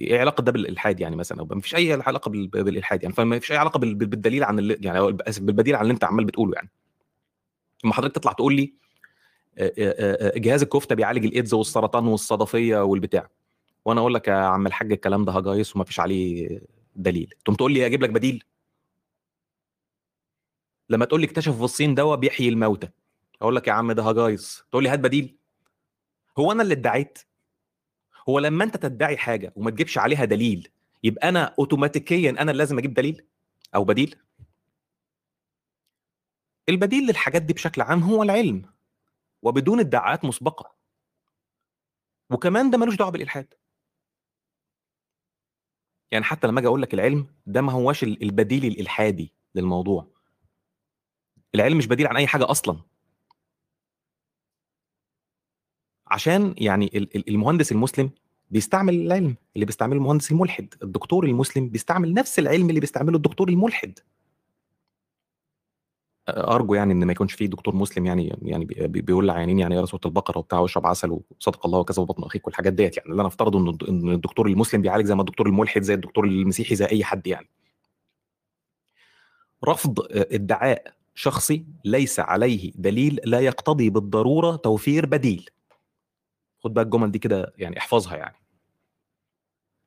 [0.00, 3.14] إيه علاقة ده بالإلحاد يعني مثلا؟ ما فيش أي علاقة بالإلحاد يعني.
[3.14, 6.70] فما فيش أي علاقة بالدليل عن اللي يعني بالبديل عن اللي أنت عمال بتقوله يعني.
[7.84, 8.74] لما حضرتك تطلع تقول لي
[9.58, 13.28] آه، آه، جهاز الكفتة بيعالج الإيدز والسرطان والصدفية والبتاع.
[13.86, 16.60] وأنا أقول لك يا عم الحاج الكلام ده هجايص وما فيش عليه
[16.96, 17.34] دليل.
[17.44, 18.44] تقوم تقول لي أجيب لك بديل؟
[20.90, 22.88] لما تقول لي اكتشف في الصين دواء بيحيي الموتى.
[23.42, 24.64] أقول لك يا عم ده هجايص.
[24.70, 25.36] تقول لي هات بديل.
[26.38, 27.18] هو أنا اللي ادعيت؟
[28.28, 30.68] هو لما أنت تدعي حاجة وما تجيبش عليها دليل
[31.04, 33.26] يبقى أنا اوتوماتيكيا أنا اللي لازم أجيب دليل
[33.74, 34.16] أو بديل؟
[36.68, 38.62] البديل للحاجات دي بشكل عام هو العلم
[39.42, 40.74] وبدون ادعاءات مسبقة.
[42.30, 43.54] وكمان ده ملوش دعوة بالإلحاد.
[46.10, 50.06] يعني حتى لما آجي أقول لك العلم ده ما هواش البديل الإلحادي للموضوع.
[51.54, 52.80] العلم مش بديل عن أي حاجة أصلا.
[56.06, 56.90] عشان يعني
[57.28, 58.10] المهندس المسلم
[58.50, 63.98] بيستعمل العلم اللي بيستعمله المهندس الملحد الدكتور المسلم بيستعمل نفس العلم اللي بيستعمله الدكتور الملحد.
[66.28, 70.00] أرجو يعني إن ما يكونش في دكتور مسلم يعني يعني بيقول لعيانين يعني يقرا سوره
[70.06, 73.58] البقرة وبتاع واشرب عسل وصدق الله وكذا وبطن أخيك والحاجات ديت يعني اللي أنا أفترضه
[73.88, 77.48] إن الدكتور المسلم بيعالج زي ما الدكتور الملحد زي الدكتور المسيحي زي أي حد يعني.
[79.68, 85.50] رفض ادعاء شخصي ليس عليه دليل لا يقتضي بالضرورة توفير بديل.
[86.58, 88.36] خد بقى الجمل دي كده يعني احفظها يعني.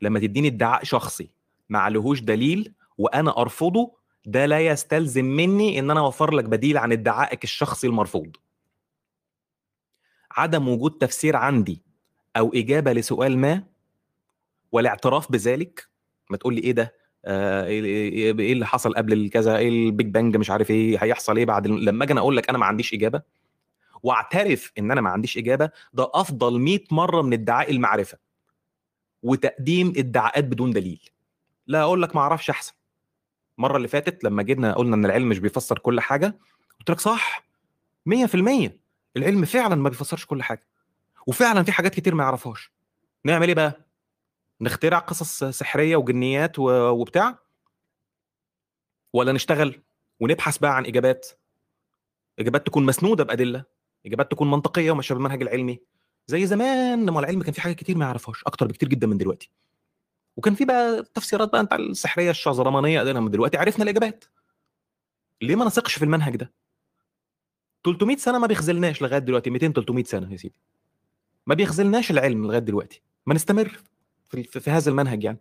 [0.02, 1.30] لما تديني ادعاء شخصي
[1.70, 6.91] ما عليهوش دليل وأنا أرفضه ده لا يستلزم مني إن أنا أوفر لك بديل عن
[6.91, 8.36] ادعائك الشخصي المرفوض.
[10.32, 11.82] عدم وجود تفسير عندي
[12.38, 13.63] أو إجابة لسؤال ما
[14.72, 15.88] والاعتراف بذلك
[16.30, 16.93] ما تقول لي إيه ده؟
[17.26, 20.97] آه إيه, إيه, إيه اللي حصل قبل الكذا؟ إيه ال Big Bang؟ مش عارف إيه
[21.03, 23.22] هيحصل إيه بعد لما أجي أقول لك أنا ما عنديش إجابة
[24.03, 28.17] واعترف إن أنا ما عنديش إجابة ده أفضل 100 مرة من ادعاء المعرفة
[29.24, 31.09] وتقديم ادعاءات بدون دليل.
[31.67, 32.74] لا أقول لك ما أعرفش أحسن.
[33.60, 36.38] المره اللي فاتت لما جينا قلنا إن العلم مش بيفسر كل حاجة
[36.80, 37.45] قلت لك صح
[38.10, 38.70] 100%
[39.18, 40.68] العلم فعلا ما بيفسرش كل حاجة
[41.28, 42.72] وفعلا في حاجات كتير ما يعرفهاش.
[43.24, 43.86] نعمل إيه بقى؟
[44.62, 47.39] نخترع قصص سحرية وجنيات وبتاع؟
[49.14, 49.82] ولا نشتغل
[50.20, 51.28] ونبحث بقى عن إجابات؟
[52.39, 53.64] إجابات تكون مسنودة بأدلة
[54.05, 55.80] إجابات تكون منطقية وماشية بالمنهج العلمي
[56.28, 59.49] زي زمان لما العلم كان في حاجات كتير ما يعرفهاش أكتر بكتير جدا من دلوقتي.
[60.40, 64.26] وكان في بقى تفسيرات بقى بتاع السحرية الشعزرمانيه من دلوقتي عرفنا الإجابات.
[65.42, 66.54] ليه ما نثقش في المنهج ده؟
[67.86, 70.60] 300 سنة ما بيخذلناش لغاية دلوقتي 200 300 سنة يا سيدي.
[71.48, 73.02] ما بيخذلناش العلم لغاية دلوقتي.
[73.26, 73.80] ما نستمر
[74.30, 75.38] في, في, هذا المنهج يعني.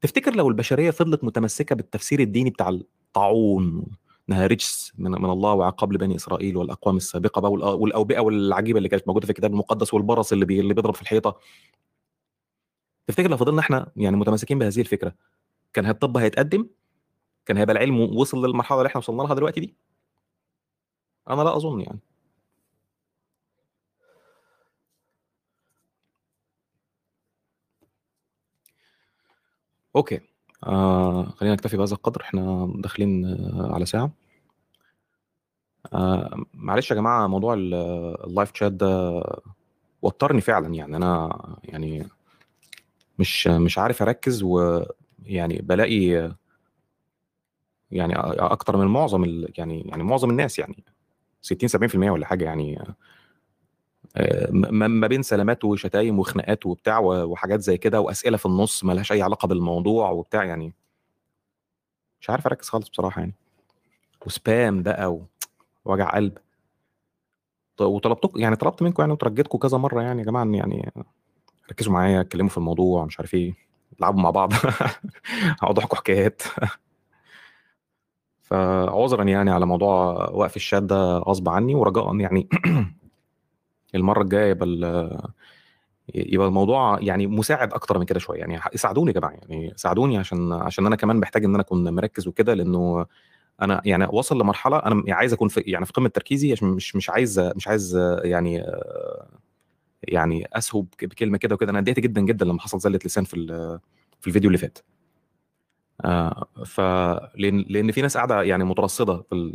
[0.00, 3.86] تفتكر لو البشرية فضلت متمسكة بالتفسير الديني بتاع الطاعون
[4.28, 9.08] إنها رجس من, من الله وعقاب لبني إسرائيل والأقوام السابقة بقى والأوبئة والعجيبة اللي كانت
[9.08, 11.38] موجودة في الكتاب المقدس والبرص اللي, بي اللي بيضرب في الحيطة.
[13.06, 15.14] تفتكر لو فضلنا إحنا يعني متمسكين بهذه الفكرة
[15.72, 16.68] كان الطب هيتقدم؟
[17.46, 19.76] كان هيبقى العلم وصل للمرحلة اللي إحنا وصلنا لها دلوقتي دي؟
[21.30, 21.98] أنا لا أظن يعني.
[29.96, 30.20] أوكي.
[30.66, 32.20] آه خلينا نكتفي بهذا القدر.
[32.22, 34.10] إحنا داخلين آه على ساعة.
[35.92, 37.74] آه معلش يا جماعة موضوع ال-
[38.26, 39.22] ال live chat ده
[40.02, 40.96] وترني فعلا يعني.
[40.96, 42.06] أنا يعني
[43.22, 46.32] مش مش عارف أركز ويعني بلاقي
[47.90, 49.52] يعني أكتر من معظم ال...
[49.58, 50.84] يعني يعني معظم الناس يعني
[51.42, 52.78] 60 70% ولا حاجة يعني
[54.16, 59.12] آه، ما بين سلامات وشتايم وخناقات وبتاع وحاجات زي كده وأسئلة في النص ما لهاش
[59.12, 60.74] أي علاقة بالموضوع وبتاع يعني
[62.20, 63.34] مش عارف أركز خالص بصراحة يعني.
[64.26, 65.20] وسبام بقى
[65.84, 66.38] ووجع قلب.
[67.80, 70.92] وطلبتكم يعني طلبت منكم يعني وترجيتكم كذا مرة يعني يا جماعة يعني
[71.70, 73.54] ركزوا معايا اتكلموا في الموضوع مش عارف إيه
[74.00, 74.52] العبوا مع بعض.
[75.62, 76.42] اقعدوا احكوا حكايات.
[78.42, 82.48] فعذرا يعني على موضوع وقف الشات ده غصب عني ورجاء يعني
[83.94, 84.66] المرة الجاية يبقى
[86.14, 88.38] يبقى الموضوع يعني مساعد أكتر من كده شوية.
[88.38, 89.32] يعني ساعدوني يا جماعة.
[89.32, 93.06] يعني ساعدوني عشان عشان أنا كمان محتاج إن أنا أكون مركز وكده لأنه
[93.62, 97.40] أنا يعني واصل لمرحلة أنا عايز أكون في يعني في قمة تركيزي مش مش عايز
[97.40, 98.64] مش عايز يعني
[100.02, 101.70] يعني اسهب بكلمة كده وكده.
[101.70, 103.36] أنا اتضايقت جدا جدا لما حصل زله لسان في
[104.20, 104.78] في الفيديو اللي فات.
[106.04, 106.80] آه ف
[107.36, 109.52] لأن لأن في ناس قاعدة يعني مترصدة في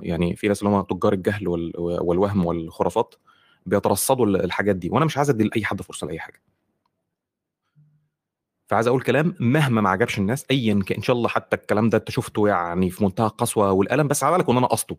[0.00, 3.14] يعني في ناس اللي هم تجار الجهل وال- والوهم والخرافات
[3.66, 4.90] بيترصدوا الحاجات دي.
[4.90, 6.42] وأنا مش عايز أدي لأي حد فرصة لأي حاجة.
[8.66, 11.98] فعايز أقول كلام مهما ما عجبش الناس ايا كان إن شاء الله حتى الكلام ده
[11.98, 14.96] أنت شفته يعني في منتهى القسوة والألم بس على بالك إن أنا قصده.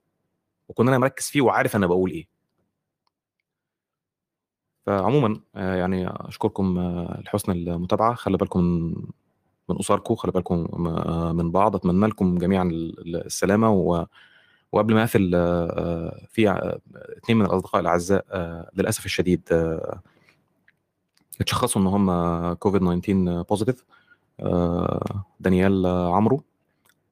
[0.69, 2.27] وكون أنا مركز فيه وعارف أنا بقول إيه.
[4.85, 8.13] فعموما آه، يعني أشكركم آه، لحسن المتابعة.
[8.15, 8.61] خلي بالكم
[9.69, 11.75] من أسركم خلي بالكم آه، من بعض.
[11.75, 13.71] أتمنى لكم جميعا ال- السلامة.
[13.71, 14.05] و
[14.71, 15.31] وقبل ما أقفل
[16.29, 16.51] في
[17.17, 18.25] اثنين من الأصدقاء الأعزاء
[18.75, 19.41] للأسف الشديد
[21.41, 23.85] اتشخصوا إن هم كوفيد 19 positive
[25.39, 26.43] دانيال عمرو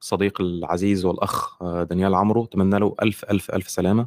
[0.00, 2.44] الصديق العزيز والأخ دانيال عمرو.
[2.44, 4.06] أتمنى له ألف ألف ألف سلامة.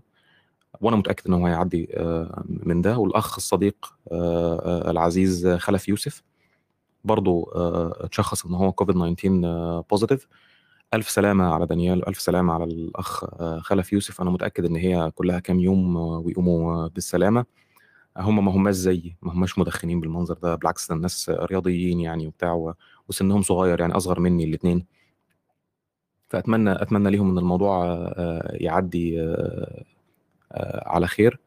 [0.82, 2.98] وأنا متأكد ان هو هيعدي آه، من ده.
[2.98, 6.24] والأخ الصديق آه، آه، العزيز خلف يوسف
[7.04, 7.52] برضه
[8.06, 10.28] اتشخص إن هو كوفيد 19 positive
[10.94, 13.26] ألف سلامة على دانيال ألف سلامة على الأخ
[13.60, 14.22] خلف يوسف.
[14.22, 17.46] أنا متأكد إن هي كلها كام يوم ويقوموا بالسلامة.
[18.18, 22.74] هم ما هماش زيي ما هماش مدخنين بالمنظر ده بالعكس ده الناس رياضيين يعني وبتاع
[23.10, 24.86] وسنهم صغير يعني أصغر مني الاثنين
[26.30, 27.86] فأتمنى أتمنى ليهم إن الموضوع
[28.54, 29.22] يعدي
[30.86, 31.40] على خير.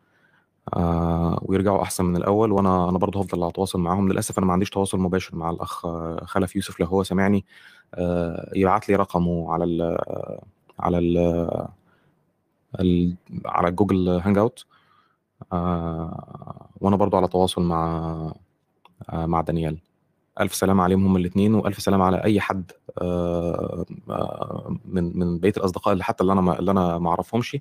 [0.75, 2.53] آه، ويرجعوا أحسن من الأول.
[2.53, 4.09] وأنا أنا برضه هفضل أتواصل معاهم.
[4.13, 7.45] للأسف أنا ما عنديش تواصل مباشر مع الأخ آه، خلف يوسف لو هو سامعني.
[7.95, 9.99] آه، يبعت لي رقمه على ال
[10.81, 11.19] على ال
[12.81, 13.15] ال-
[13.47, 14.65] على Google Hangout
[15.53, 18.33] آه، وأنا برضه على تواصل مع
[19.11, 19.79] آه، مع دانيال.
[20.41, 22.73] ألف سلامة عليهم هم الاثنين وألف سلامة على أي حد
[23.03, 27.57] آه، آه، من من بقية الأصدقاء اللي حتى اللي أنا اللي أنا ما أعرفهمش.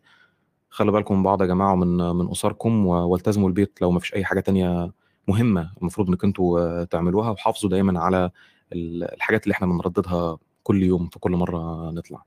[0.78, 4.26] خلي بالكم من بعض يا جماعة ومن من أسركم والتزموا البيت لو ما فيش أي
[4.26, 4.92] حاجة تانية
[5.28, 8.30] مهمة المفروض إنكم أنتوا تعملوها وحافظوا دايما على
[8.74, 12.24] ال- الحاجات اللي إحنا بنرددها كل يوم في كل مرة نطلع.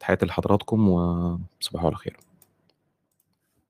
[0.00, 2.16] تحياتي لحضراتكم وصباح على خير.